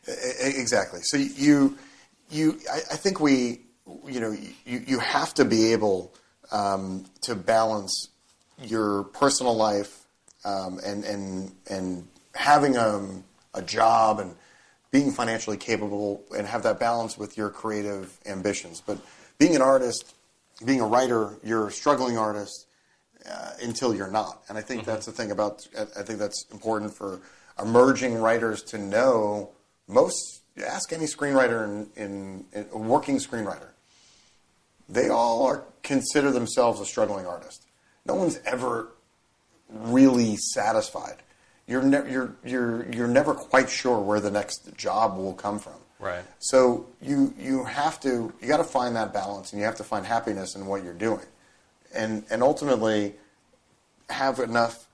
[0.07, 1.01] Exactly.
[1.03, 1.77] So you,
[2.29, 3.61] you, I, I think we,
[4.05, 4.31] you know,
[4.65, 6.13] you, you have to be able
[6.51, 8.09] um, to balance
[8.61, 10.05] your personal life
[10.45, 13.07] um, and and and having a,
[13.53, 14.35] a job and
[14.91, 18.81] being financially capable and have that balance with your creative ambitions.
[18.85, 18.99] But
[19.37, 20.15] being an artist,
[20.65, 22.67] being a writer, you're a struggling artist
[23.29, 24.41] uh, until you're not.
[24.49, 25.67] And I think that's the thing about.
[25.77, 27.21] I think that's important for
[27.61, 29.51] emerging writers to know.
[29.89, 33.69] Most ask any screenwriter in, in, in a working screenwriter.
[34.87, 37.65] They all are consider themselves a struggling artist.
[38.05, 38.89] No one's ever
[39.69, 41.17] really satisfied.
[41.67, 45.73] You're ne- you're you're you're never quite sure where the next job will come from.
[45.99, 46.23] Right.
[46.39, 49.83] So you you have to you got to find that balance, and you have to
[49.83, 51.25] find happiness in what you're doing,
[51.93, 53.15] and and ultimately
[54.09, 54.87] have enough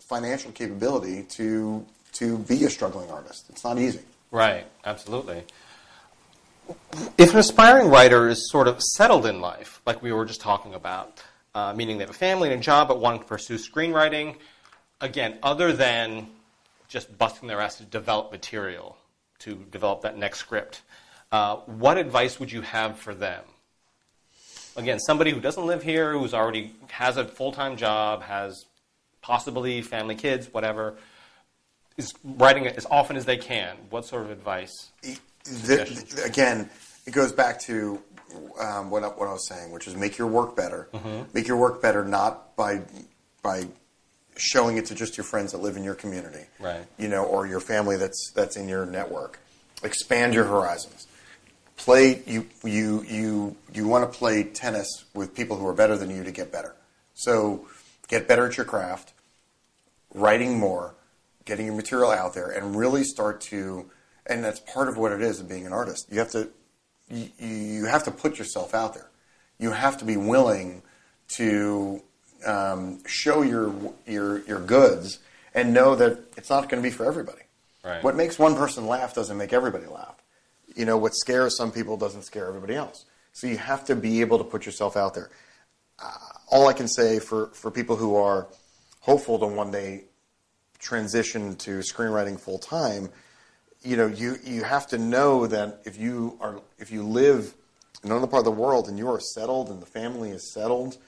[0.00, 3.46] financial capability to to be a struggling artist.
[3.48, 4.00] It's not easy.
[4.30, 5.42] Right, absolutely.
[7.18, 10.74] If an aspiring writer is sort of settled in life, like we were just talking
[10.74, 11.20] about,
[11.54, 14.36] uh, meaning they have a family and a job but want to pursue screenwriting,
[15.00, 16.28] again, other than
[16.86, 18.96] just busting their ass to develop material,
[19.40, 20.82] to develop that next script,
[21.32, 23.42] uh, what advice would you have for them?
[24.76, 28.64] Again, somebody who doesn't live here, who's already has a full time job, has
[29.22, 30.96] possibly family, kids, whatever,
[32.00, 33.76] is writing it as often as they can.
[33.90, 34.90] What sort of advice?
[35.44, 36.68] The, again,
[37.06, 38.02] it goes back to
[38.60, 40.88] um, what, I, what I was saying, which is make your work better.
[40.92, 41.22] Mm-hmm.
[41.32, 42.82] Make your work better not by
[43.42, 43.66] by
[44.36, 46.84] showing it to just your friends that live in your community, Right.
[46.98, 49.38] You know, or your family that's that's in your network.
[49.82, 51.06] Expand your horizons.
[51.76, 56.10] Play you you you you want to play tennis with people who are better than
[56.10, 56.74] you to get better.
[57.14, 57.66] So
[58.08, 59.12] get better at your craft
[60.14, 60.94] writing more,
[61.50, 63.90] getting your material out there, and really start to.
[64.26, 66.06] And that's part of what it is of being an artist.
[66.10, 66.48] You have to,
[67.10, 69.10] you, you have to put yourself out there.
[69.58, 70.82] you have to be willing
[71.36, 72.00] to
[72.46, 73.74] um, show your
[74.06, 75.18] your your goods
[75.52, 77.42] and know that it's not going to be for everybody.
[77.84, 78.02] Right.
[78.04, 80.16] What makes one person laugh doesn't make everybody laugh.
[80.76, 83.04] You know, what scares some people doesn't scare everybody else.
[83.32, 85.30] So you have to be able to put yourself out there.
[86.02, 86.10] Uh,
[86.48, 88.46] all I can say for, for people who are
[89.00, 90.04] hopeful to one day
[90.80, 93.10] transition to screenwriting full time,
[93.82, 97.54] you know, you, you have to know that if you are if you live
[98.02, 100.98] in another part of the world and you are settled and the family is settled,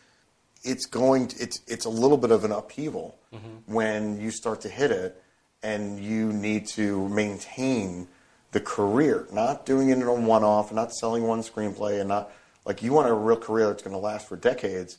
[0.62, 3.72] it's going to, it's it's a little bit of an upheaval mm-hmm.
[3.72, 5.22] when you start to hit it
[5.62, 8.08] and you need to maintain
[8.52, 12.30] the career, not doing it in a one off, not selling one screenplay and not
[12.64, 14.98] like you want a real career that's going to last for decades.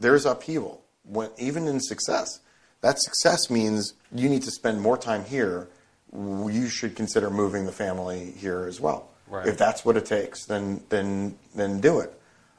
[0.00, 2.40] There's upheaval when even in success.
[2.80, 5.68] That success means you need to spend more time here.
[6.12, 9.08] You should consider moving the family here as well.
[9.26, 9.46] Right.
[9.46, 12.14] If that's what it takes, then then then do it.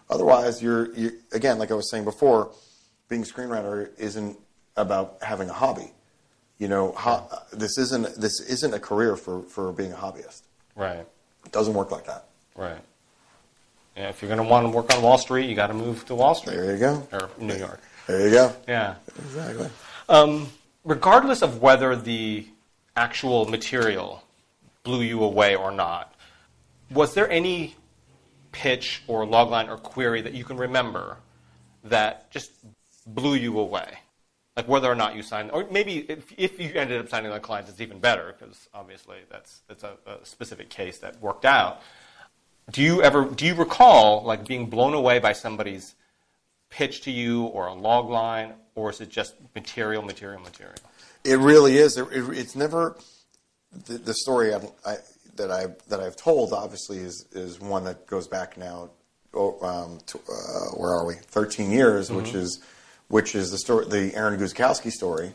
[0.10, 2.52] Otherwise, you're, you again, like I was saying before,
[3.08, 4.38] being a screenwriter isn't
[4.76, 5.92] about having a hobby.
[6.60, 10.42] You know, ho- this isn't this isn't a career for, for being a hobbyist.
[10.76, 11.06] Right.
[11.46, 12.26] It doesn't work like that.
[12.56, 12.78] Right.
[13.98, 16.06] Yeah, if you're going to want to work on Wall Street, you got to move
[16.06, 17.08] to Wall Street There you go.
[17.12, 17.82] or New York.
[18.08, 18.56] There you go.
[18.68, 18.96] Yeah.
[19.26, 19.70] Exactly.
[20.10, 20.48] Um,
[20.84, 22.48] regardless of whether the
[22.96, 24.24] actual material
[24.82, 26.16] blew you away or not,
[26.90, 27.76] was there any
[28.52, 31.18] pitch or logline or query that you can remember
[31.84, 32.52] that just
[33.06, 34.00] blew you away?
[34.58, 37.40] Like whether or not you signed, or maybe if, if you ended up signing on
[37.40, 41.82] clients, it's even better because obviously that's that's a, a specific case that worked out.
[42.72, 45.94] Do you ever do you recall like being blown away by somebody's
[46.72, 50.76] pitch to you or a log line, or is it just material, material, material?
[51.24, 51.98] It really is.
[51.98, 52.96] It, it- it's never
[53.88, 54.96] the, the story I've, I,
[55.36, 56.54] that I that I've told.
[56.54, 58.90] Obviously, is is one that goes back now.
[59.34, 61.16] oh, Um, to, uh, where are we?
[61.16, 62.62] Thirteen years, which is
[63.10, 65.32] which is the story, the Aaron Guzikowski story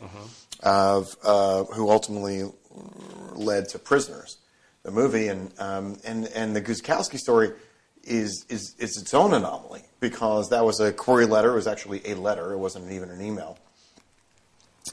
[0.63, 2.43] of uh, who ultimately
[3.33, 4.37] led to Prisoners,
[4.83, 7.51] the movie, and um, and and the Guzikowski story
[8.05, 11.51] is is is its own anomaly because that was a query letter.
[11.51, 12.53] It was actually a letter.
[12.53, 13.57] It wasn't even an email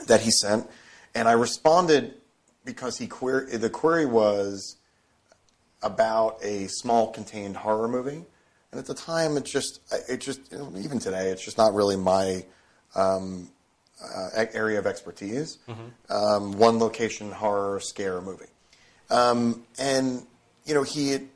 [0.07, 0.69] that he sent,
[1.15, 2.15] and I responded
[2.65, 4.77] because he query the query was
[5.83, 8.25] about a small contained horror movie,
[8.71, 12.45] and at the time it just it just even today it's just not really my
[12.95, 13.51] um,
[14.03, 15.59] uh, area of expertise.
[16.11, 18.47] Um, one location horror scare movie,
[19.11, 20.27] um, and
[20.65, 21.29] you know he had,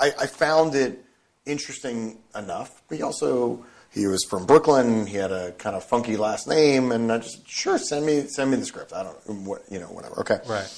[0.00, 1.04] I, I found it
[1.46, 2.82] interesting enough.
[2.88, 5.06] But he also he was from Brooklyn.
[5.06, 8.50] He had a kind of funky last name, and I just sure send me send
[8.50, 8.92] me the script.
[8.92, 10.20] I don't know what you know whatever.
[10.20, 10.68] Okay, Right.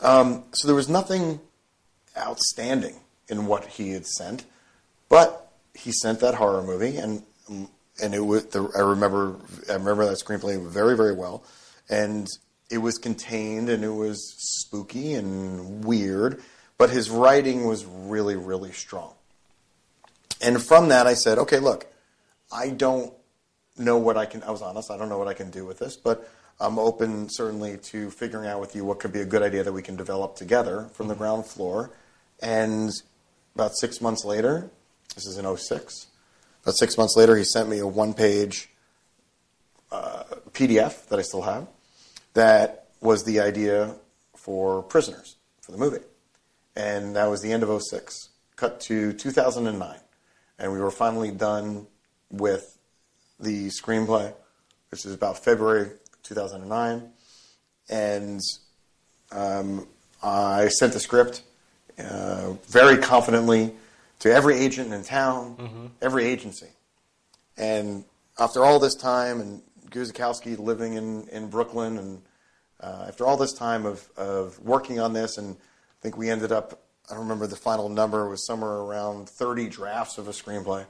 [0.00, 1.40] um, so there was nothing
[2.16, 2.96] outstanding
[3.28, 4.44] in what he had sent,
[5.08, 7.22] but he sent that horror movie, and
[8.02, 8.46] and it was.
[8.46, 9.36] The, I remember
[9.68, 11.44] I remember that screenplay very very well,
[11.88, 12.26] and
[12.70, 16.40] it was contained and it was spooky and weird,
[16.82, 19.12] but his writing was really really strong.
[20.44, 21.86] And from that, I said, okay, look,
[22.50, 23.14] I don't
[23.78, 24.42] know what I can.
[24.42, 24.90] I was honest.
[24.90, 28.48] I don't know what I can do with this, but I'm open certainly to figuring
[28.48, 31.06] out with you what could be a good idea that we can develop together from
[31.06, 31.92] the ground floor.
[32.40, 32.90] And
[33.54, 34.68] about six months later,
[35.14, 36.08] this is in 06,
[36.64, 38.70] about six months later, he sent me a one-page
[39.92, 41.68] uh, PDF that I still have
[42.34, 43.94] that was the idea
[44.34, 46.02] for Prisoners for the movie.
[46.76, 48.28] And that was the end of 06.
[48.56, 49.98] Cut to 2009.
[50.58, 51.86] And we were finally done
[52.30, 52.78] with
[53.40, 54.32] the screenplay.
[54.90, 55.90] This is about February
[56.22, 57.10] 2009.
[57.90, 58.40] And
[59.32, 59.86] um,
[60.22, 61.42] I sent the script
[61.98, 63.74] uh, very confidently
[64.20, 66.68] to every agent in town, every agency.
[67.56, 68.04] And
[68.38, 72.22] after all this time, and Guzikowski living in, in Brooklyn, and
[72.80, 75.56] uh, after all this time of, of working on this, and
[76.02, 80.18] think we ended up, I don't remember the final number, was somewhere around 30 drafts
[80.18, 80.84] of a screenplay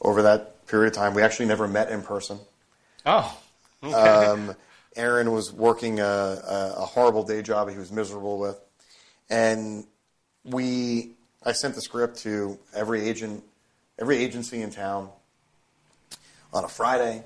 [0.00, 1.14] over that period of time.
[1.14, 2.38] We actually never met in person.
[3.06, 3.38] Oh.
[3.82, 3.94] Okay.
[3.94, 4.56] Um,
[4.96, 8.58] Aaron was working a, a, a horrible day job he was miserable with,
[9.30, 9.86] and
[10.44, 11.12] we.
[11.44, 13.44] I sent the script to every agent,
[14.00, 15.08] every agency in town
[16.52, 17.22] on a Friday,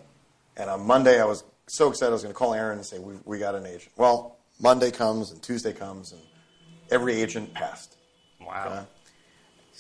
[0.59, 2.99] and on Monday I was so excited I was going to call Aaron and say
[2.99, 3.93] we we got an agent.
[3.97, 6.21] Well, Monday comes and Tuesday comes and
[6.93, 7.97] every agent passed.
[8.41, 8.67] wow.
[8.67, 8.87] Okay?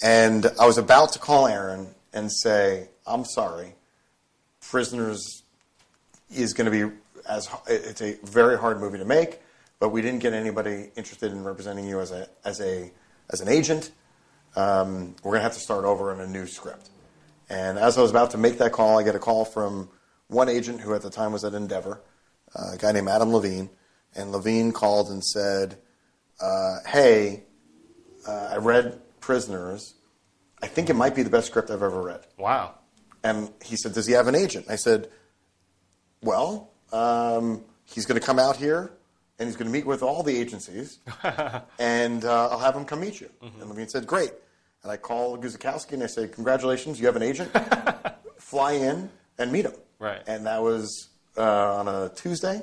[0.02, 3.74] And I was about to call Aaron and say, I'm sorry,
[4.60, 5.42] Prisoners
[6.34, 6.96] is going to be
[7.28, 9.40] as it's a very hard movie to make,
[9.78, 12.90] but we didn't get anybody interested in representing you as a as a
[13.30, 13.92] as an agent.
[14.56, 16.90] Um, we're going to have to start over on a new script.
[17.48, 19.88] And as I was about to make that call, I get a call from
[20.28, 22.00] one agent who at the time was at Endeavor,
[22.54, 23.70] uh, a guy named Adam Levine.
[24.14, 25.78] And Levine called and said,
[26.42, 27.44] uh, Hey,
[28.26, 29.94] uh, I read Prisoners.
[30.62, 32.20] I think it might be the best script I've ever read.
[32.38, 32.74] Wow.
[33.24, 34.66] And he said, Does he have an agent?
[34.68, 35.08] I said,
[36.22, 38.92] Well, um, he's going to come out here
[39.38, 40.98] and he's going to meet with all the agencies
[41.78, 43.30] and uh, I'll have him come meet you.
[43.42, 43.60] Mm-hmm.
[43.60, 44.32] And Levine said, Great.
[44.82, 47.50] And I call Guzikowski and I say, Congratulations, you have an agent.
[48.38, 49.74] Fly in and meet him.
[49.98, 50.22] Right.
[50.26, 52.62] And that was uh, on a Tuesday.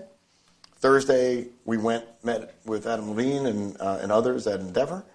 [0.80, 5.06] Thursday, we went, met with Adam Levine and, uh, and others at Endeavor.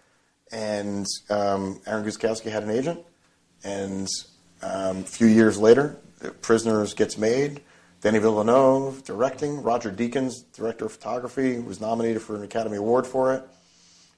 [0.53, 3.01] And um, Aaron Guzikowski had an agent.
[3.65, 4.07] And
[4.62, 5.97] um, a few years later,
[6.43, 7.62] Prisoners gets made.
[8.03, 9.62] Danny Villeneuve directing.
[9.62, 13.43] Roger Deakins, director of photography, was nominated for an Academy Award for it.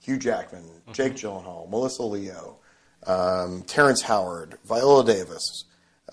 [0.00, 0.92] Hugh Jackman, mm-hmm.
[0.92, 2.58] Jake Gyllenhaal, Melissa Leo,
[3.06, 5.64] um, Terrence Howard, Viola Davis,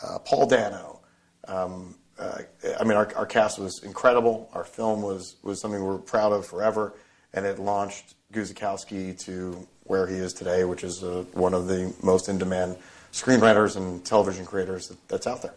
[0.04, 1.02] uh, Paul Dano.
[1.48, 2.40] Um, uh,
[2.80, 4.50] I mean, our, our, cast was incredible.
[4.54, 6.94] Our film was, was something we're proud of forever,
[7.34, 11.94] and it launched Guzikowski to where he is today, which is uh, one of the
[12.04, 12.78] most in demand
[13.12, 15.54] screenwriters and television creators that, that's out there.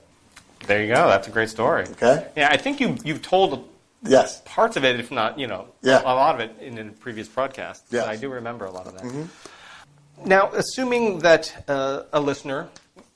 [0.66, 1.06] There you go.
[1.08, 1.84] That's a great story.
[1.92, 2.26] Okay.
[2.36, 3.68] Yeah, I think you you've told
[4.02, 6.00] yes parts of it, if not you know yeah.
[6.02, 7.84] a lot of it in a previous broadcast.
[7.90, 9.02] Yeah, I do remember a lot of that.
[9.02, 10.28] Mm-hmm.
[10.28, 12.68] Now, assuming that uh, a listener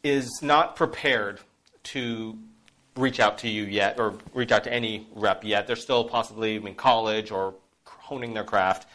[0.04, 1.40] is not prepared
[1.82, 2.38] to
[3.00, 6.56] reach out to you yet, or reach out to any rep yet, they're still possibly
[6.56, 8.86] in college or honing their craft.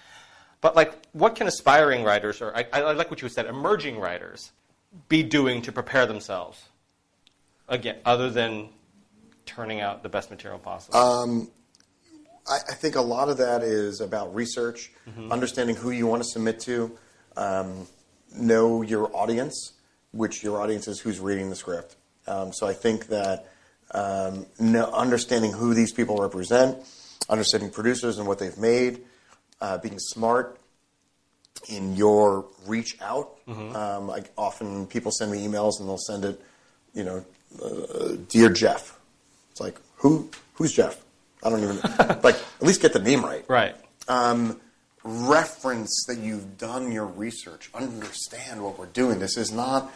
[0.62, 4.52] But like, what can aspiring writers, or I, I like what you said, emerging writers,
[5.10, 6.62] be doing to prepare themselves?
[7.68, 8.70] Again, other than
[9.46, 10.98] turning out the best material possible.
[10.98, 11.52] Um,
[12.48, 15.32] I, I, think a lot of that is about research, mm-hmm.
[15.32, 16.98] understanding who you want to submit to,
[17.38, 17.88] um,
[18.36, 19.74] know your audience,
[20.12, 21.96] which your audience is who's reading the script.
[22.28, 23.52] Um, so I think that
[23.92, 26.78] um, know, understanding who these people represent,
[27.30, 29.02] understanding producers and what they've made,
[29.62, 30.60] uh, being smart
[31.70, 33.38] in your reach out.
[33.48, 33.76] Mm-hmm.
[33.76, 36.42] Um, I, often people send me emails and they'll send it,
[36.94, 37.26] you know,
[37.64, 38.98] uh, dear Jeff.
[39.52, 40.30] It's like who?
[40.56, 41.02] Who's Jeff?
[41.44, 41.78] I don't even
[42.24, 42.36] like.
[42.36, 43.46] At least get the name right.
[43.48, 43.76] Right.
[44.08, 44.60] Um,
[45.04, 47.70] reference that you've done your research.
[47.74, 49.20] Understand what we're doing.
[49.20, 49.92] This is not.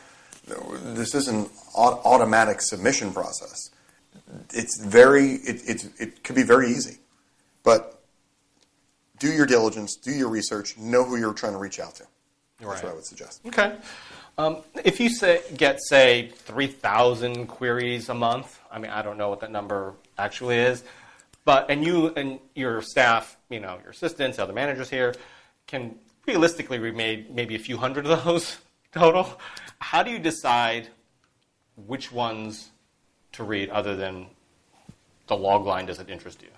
[0.47, 3.69] This is an automatic submission process.
[4.53, 5.33] It's very.
[5.33, 6.99] It, it, it could be very easy,
[7.63, 7.99] but
[9.19, 12.03] do your diligence, do your research, know who you're trying to reach out to.
[12.59, 12.83] That's right.
[12.83, 13.41] what I would suggest.
[13.45, 13.75] Okay.
[14.37, 19.29] Um, if you say, get, say, 3,000 queries a month, I mean, I don't know
[19.29, 20.83] what that number actually is,
[21.43, 25.13] but, and you and your staff, you know, your assistants, other managers here,
[25.67, 25.95] can
[26.25, 28.57] realistically we made maybe a few hundred of those
[28.93, 29.39] total.
[29.79, 30.87] How do you decide
[31.75, 32.69] which ones
[33.33, 34.27] to read other than
[35.27, 36.49] the log line does it interest you?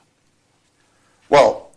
[1.29, 1.71] Well,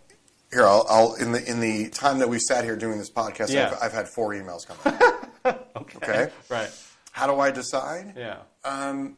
[0.52, 3.52] here, I'll, I'll, in the in the time that we sat here doing this podcast,
[3.52, 3.72] yeah.
[3.72, 5.56] I've, I've, had four emails come.
[5.76, 5.96] okay.
[5.96, 6.32] okay.
[6.48, 6.70] Right.
[7.12, 8.14] How do I decide?
[8.16, 8.38] Yeah.
[8.64, 9.16] Um,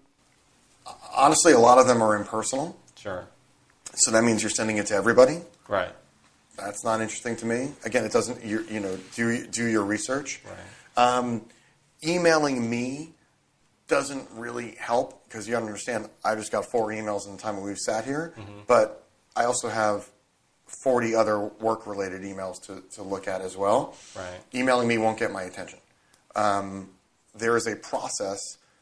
[1.14, 2.77] honestly, a lot of them are impersonal.
[2.97, 3.27] Sure.
[3.95, 5.41] So that means you're sending it to everybody.
[5.68, 5.93] Right.
[6.57, 7.72] That's not interesting to me.
[7.85, 8.45] Again, it doesn't.
[8.45, 10.41] You, you know, do do your research.
[10.45, 11.16] Right.
[11.16, 11.43] Um,
[12.05, 13.12] emailing me
[13.89, 16.09] doesn't really help because you understand.
[16.24, 18.61] I just got four emails in the time we've sat here, mm-hmm.
[18.66, 20.11] but I also have
[20.66, 23.95] 40 other work related emails to, to look at as well.
[24.16, 24.41] Right.
[24.55, 25.78] Emailing me won't get my attention.
[26.34, 26.91] Um,
[27.34, 28.41] there is a process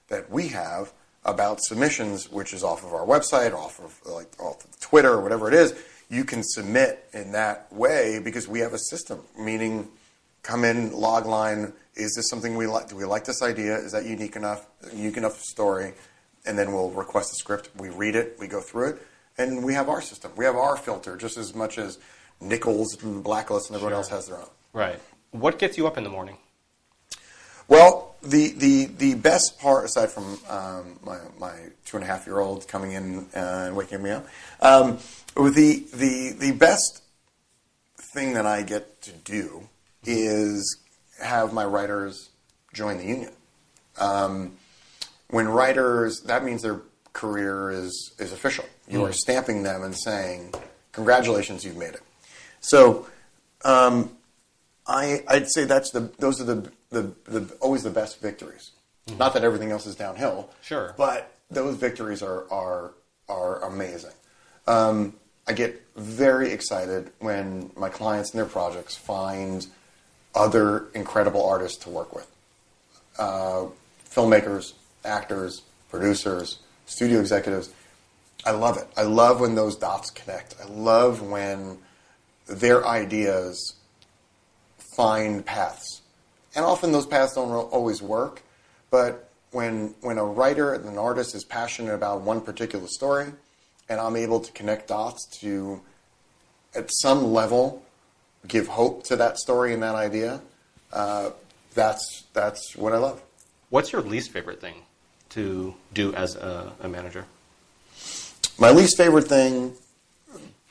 [0.09, 0.92] that we have
[1.24, 5.20] about submissions, which is off of our website, off of like off of Twitter or
[5.20, 5.74] whatever it is.
[6.11, 9.88] You can submit in that way because we have a system, meaning
[10.42, 12.88] come in, log line, is this something we like?
[12.88, 13.76] Do we like this idea?
[13.76, 14.66] Is that unique enough?
[14.92, 15.92] Unique enough story?
[16.47, 17.70] And then we'll request the script.
[17.76, 19.03] We read it, we go through it,
[19.38, 20.32] and we have our system.
[20.36, 21.99] We have our filter just as much as
[22.40, 23.99] Nicholls and Blacklist and everyone sure.
[23.99, 24.51] else has their own.
[24.72, 25.01] Right.
[25.30, 26.36] What gets you up in the morning?
[27.66, 31.55] Well, the, the, the best part, aside from um, my, my
[31.86, 34.26] two and a half year old coming in uh, and waking me up,
[34.61, 34.99] um,
[35.34, 37.03] the, the, the best
[38.12, 39.68] thing that I get to do
[40.05, 40.76] is
[41.20, 42.30] have my writers
[42.72, 43.32] join the union.
[43.98, 44.56] Um,
[45.28, 46.82] when writers, that means they're
[47.14, 48.66] career is, is official.
[48.86, 49.08] You mm.
[49.08, 50.52] are stamping them and saying,
[50.92, 52.02] congratulations, you've made it.
[52.60, 53.06] So
[53.64, 54.10] um,
[54.86, 58.72] I, I'd say that's the, those are the, the, the always the best victories.
[59.06, 59.18] Mm.
[59.18, 60.50] Not that everything else is downhill.
[60.60, 60.94] Sure.
[60.98, 62.92] But those victories are, are,
[63.28, 64.12] are amazing.
[64.66, 65.14] Um,
[65.46, 69.66] I get very excited when my clients and their projects find
[70.35, 72.26] other incredible artists to work with.
[73.18, 73.66] Uh,
[74.11, 74.72] filmmakers,
[75.05, 77.70] actors, producers, studio executives.
[78.45, 78.87] I love it.
[78.97, 80.57] I love when those dots connect.
[80.62, 81.78] I love when
[82.47, 83.74] their ideas
[84.78, 86.03] find paths.
[86.55, 88.43] And often those paths don't always work,
[88.91, 93.32] but when when a writer and an artist is passionate about one particular story,
[93.89, 95.80] and I'm able to connect dots to,
[96.74, 97.82] at some level,
[98.47, 100.40] give hope to that story and that idea,
[100.92, 101.30] uh,
[101.74, 103.22] that's that's what I love.
[103.70, 104.74] What's your least favorite thing
[105.30, 107.26] to do as a, a manager?
[108.59, 109.74] My least favorite thing,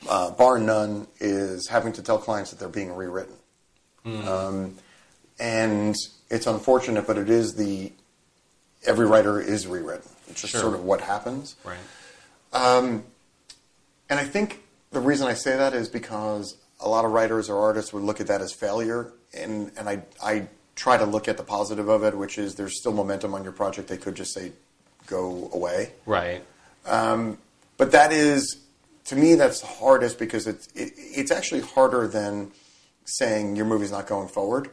[0.08, 3.34] uh, bar none, is having to tell clients that they're being rewritten.
[4.06, 4.26] Mm.
[4.26, 4.74] Um,
[5.38, 5.94] and
[6.30, 7.92] it's unfortunate, but it is the
[8.86, 10.10] every writer is rewritten.
[10.28, 10.62] It's just sure.
[10.62, 11.56] sort of what happens.
[11.64, 11.76] Right.
[12.52, 13.04] Um,
[14.08, 14.62] and I think
[14.92, 18.20] the reason I say that is because a lot of writers or artists would look
[18.20, 22.04] at that as failure, and and I I try to look at the positive of
[22.04, 23.88] it, which is there's still momentum on your project.
[23.88, 24.52] They could just say
[25.06, 25.92] go away.
[26.06, 26.44] Right.
[26.86, 27.38] Um,
[27.76, 28.58] but that is
[29.06, 32.52] to me that's the hardest because it's it, it's actually harder than
[33.04, 34.70] saying your movie's not going forward.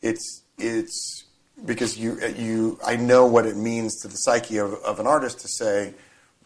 [0.00, 1.24] It's it's
[1.64, 5.40] because you you I know what it means to the psyche of, of an artist
[5.40, 5.94] to say,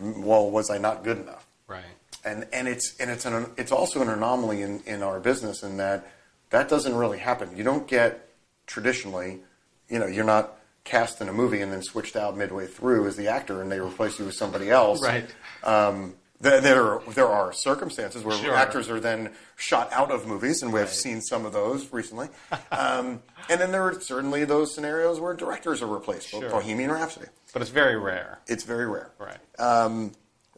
[0.01, 1.47] well, was I not good enough?
[1.67, 1.85] Right.
[2.25, 5.77] And and it's and it's an it's also an anomaly in, in our business in
[5.79, 6.09] that
[6.51, 7.57] that doesn't really happen.
[7.57, 8.29] You don't get
[8.67, 9.41] traditionally,
[9.89, 13.17] you know, you're not cast in a movie and then switched out midway through as
[13.17, 15.03] the actor and they replace you with somebody else.
[15.03, 15.25] Right.
[15.63, 18.55] Um, there, are, there are circumstances where sure.
[18.55, 20.91] actors are then shot out of movies, and we've right.
[20.91, 22.29] seen some of those recently.
[22.73, 26.49] Um, and then there are certainly those scenarios where directors are replaced, sure.
[26.49, 27.27] Bohemian Rhapsody.
[27.53, 28.41] But it's very rare.
[28.47, 29.13] It's very rare.
[29.19, 29.39] Right.
[29.61, 30.13] Um,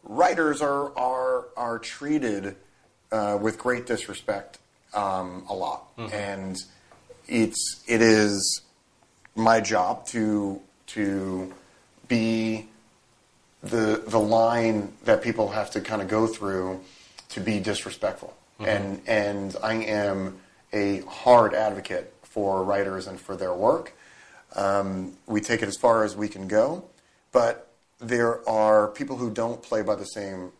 [0.05, 2.55] writers are are are treated
[3.11, 4.59] uh, with great disrespect
[4.93, 6.13] um, a lot, mm-hmm.
[6.13, 6.57] and
[7.27, 8.61] it's it is
[9.35, 11.53] my job to to
[12.07, 12.67] be
[13.63, 16.79] the the line that people have to kind of go through
[17.29, 18.35] to be disrespectful.
[18.59, 18.69] Mm-hmm.
[18.69, 20.39] And and I am
[20.71, 23.93] a hard advocate for writers and for their work.
[24.55, 26.85] Um, we take it as far as we can go,
[27.31, 30.51] but there are people who don't play by the same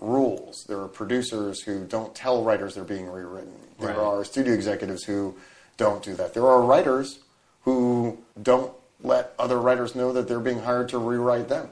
[0.00, 0.64] rules.
[0.68, 3.54] There are producers who don't tell writers they're being rewritten.
[3.78, 3.98] There right.
[3.98, 5.34] are studio executives who
[5.76, 6.34] don't do that.
[6.34, 7.20] There are writers
[7.62, 8.72] who don't
[9.02, 11.68] let other writers know that they're being hired to rewrite them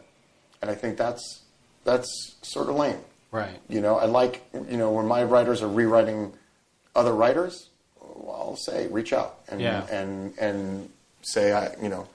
[0.63, 1.43] and I think that's
[1.85, 3.01] that's sort of lame.
[3.33, 3.59] Right.
[3.69, 6.33] You know, I like you know when my writers are rewriting
[6.95, 7.69] other writers,
[8.01, 9.85] well, I'll say reach out and yeah.
[9.89, 10.89] and and
[11.23, 12.09] say I you know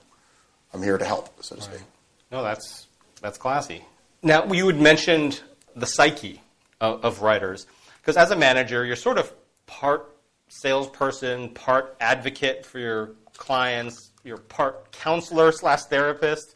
[0.72, 1.70] I'm here to help, so to right.
[1.70, 1.86] speak.
[2.32, 2.86] No, that's
[3.20, 3.84] that's classy.
[4.22, 5.42] Now you had mentioned
[5.76, 6.42] the psyche
[6.80, 7.66] of, of writers
[8.00, 9.32] because as a manager, you're sort of
[9.66, 10.14] part
[10.48, 16.54] salesperson, part advocate for your clients, you're part counselor slash therapist.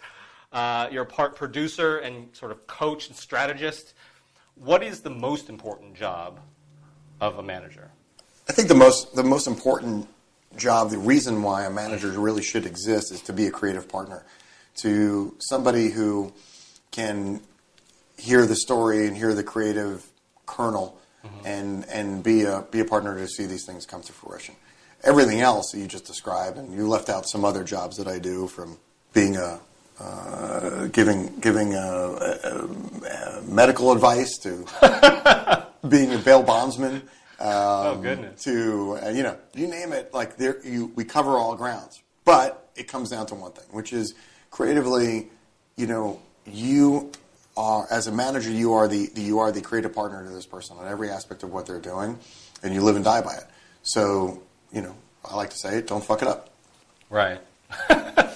[0.53, 3.95] Uh, you're part producer and sort of coach and strategist.
[4.55, 6.41] What is the most important job
[7.21, 7.91] of a manager?
[8.49, 10.09] I think the most the most important
[10.57, 14.27] job, the reason why a manager really should exist, is to be a creative partner
[14.77, 16.33] to somebody who
[16.93, 17.41] can
[18.17, 20.07] hear the story and hear the creative
[20.47, 21.47] kernel mm-hmm.
[21.47, 24.55] and and be a be a partner to see these things come to fruition.
[25.03, 28.21] Everything else that you just described, and you left out some other jobs that I
[28.21, 28.79] do from
[29.13, 29.59] being a
[30.01, 36.97] uh, giving giving uh, uh, medical advice to being a bail bondsman.
[37.41, 38.45] Um, oh goodness!
[38.45, 40.15] To you know, you name it.
[40.15, 42.01] Like there, you we cover all grounds.
[42.25, 44.15] But it comes down to one thing, which is
[44.51, 45.29] creatively,
[45.77, 47.11] you know, you
[47.57, 50.77] are as a manager, you are the, you are the creative partner to this person
[50.79, 52.19] on every aspect of what they're doing,
[52.63, 53.45] and you live and die by it.
[53.83, 56.51] So you know, I like to say, it don't fuck it up.
[57.11, 57.41] Right.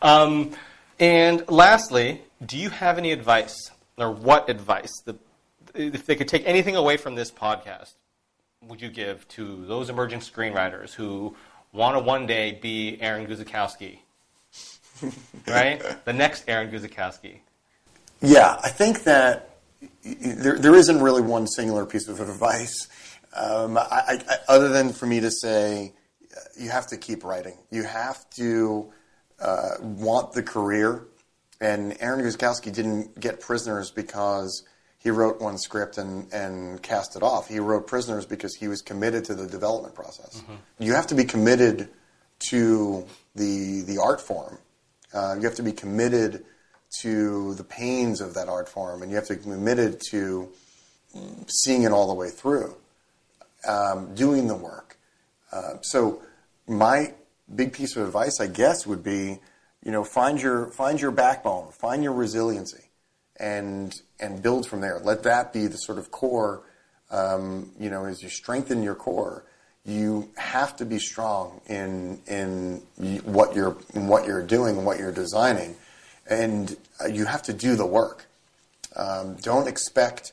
[0.00, 0.52] Um,
[0.98, 4.92] and lastly, do you have any advice, or what advice,
[5.74, 7.94] if they could take anything away from this podcast,
[8.66, 11.36] would you give to those emerging screenwriters who
[11.72, 13.98] want to one day be Aaron Guzikowski?
[15.46, 15.82] right?
[16.04, 17.38] The next Aaron Guzikowski.
[18.20, 19.58] Yeah, I think that
[20.02, 22.88] there, there isn't really one singular piece of advice,
[23.34, 25.92] um, I, I, other than for me to say
[26.36, 27.56] uh, you have to keep writing.
[27.70, 28.90] You have to
[29.40, 31.04] uh, want the career.
[31.60, 34.64] And Aaron Guzikowski didn't get Prisoners because
[34.98, 37.48] he wrote one script and, and cast it off.
[37.48, 40.40] He wrote Prisoners because he was committed to the development process.
[40.40, 40.82] Mm-hmm.
[40.82, 41.88] You have to be committed
[42.50, 44.58] to the, the art form.
[45.12, 46.44] Uh, you have to be committed
[47.00, 50.48] to the pains of that art form, and you have to be committed to
[51.46, 52.74] seeing it all the way through,
[53.66, 54.98] um, doing the work.
[55.52, 56.22] Uh, so
[56.66, 57.12] my
[57.54, 59.38] big piece of advice, I guess, would be
[59.84, 62.84] you know, find your find your backbone, find your resiliency,
[63.38, 64.98] and and build from there.
[64.98, 66.62] Let that be the sort of core.
[67.10, 69.44] Um, you know, as you strengthen your core,
[69.88, 72.82] you have to be strong in in
[73.24, 75.74] what you're in what you're doing and what you're designing,
[76.28, 76.76] and
[77.10, 78.26] you have to do the work.
[78.94, 80.32] Um, don't expect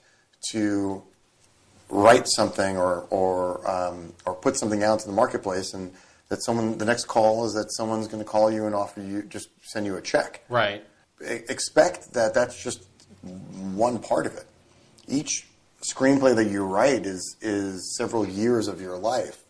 [0.52, 1.02] to
[1.90, 5.94] write something or or um, or put something out to the marketplace and
[6.28, 9.22] that someone the next call is that someone's going to call you and offer you
[9.24, 10.44] just send you a check.
[10.50, 10.84] Right.
[11.22, 12.84] Expect that that's just
[13.24, 14.46] one part of it.
[15.08, 15.48] Each
[15.82, 19.45] screenplay that you write is is several years of your life,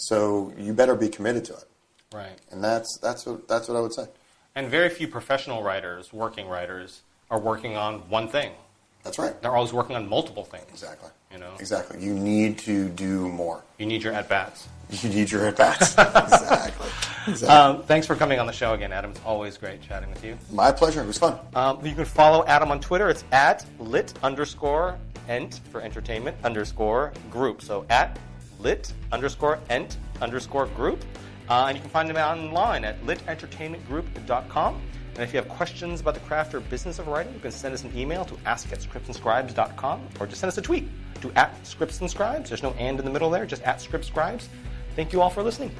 [0.00, 1.64] so you better be committed to it.
[2.12, 2.38] Right.
[2.50, 4.06] And that's that's what that's what I would say.
[4.54, 8.52] And very few professional writers, working writers, are working on one thing.
[9.04, 9.40] That's right.
[9.40, 10.68] They're always working on multiple things.
[10.70, 11.10] Exactly.
[11.32, 11.52] You know.
[11.58, 12.02] Exactly.
[12.02, 13.62] You need to do more.
[13.78, 14.68] You need your at bats.
[14.90, 15.92] You need your at bats.
[15.98, 16.88] exactly.
[17.28, 17.48] exactly.
[17.48, 19.12] Um, thanks for coming on the show again, Adam.
[19.12, 20.36] It's always great chatting with you.
[20.50, 21.00] My pleasure.
[21.00, 21.38] It was fun.
[21.54, 23.08] Um, you can follow Adam on Twitter.
[23.08, 24.98] It's at lit underscore
[25.28, 27.62] ent for entertainment underscore group.
[27.62, 28.18] So at
[28.62, 31.04] lit underscore ent underscore group.
[31.48, 34.82] Uh, and you can find him online at litentertainmentgroup.com.
[35.14, 37.74] And if you have questions about the craft or business of writing, you can send
[37.74, 40.88] us an email to ask at scriptsandscribes.com or just send us a tweet
[41.20, 42.48] to at scriptsandscribes.
[42.48, 44.46] There's no and in the middle there, just at scriptscribes.
[44.94, 45.72] Thank you all for listening.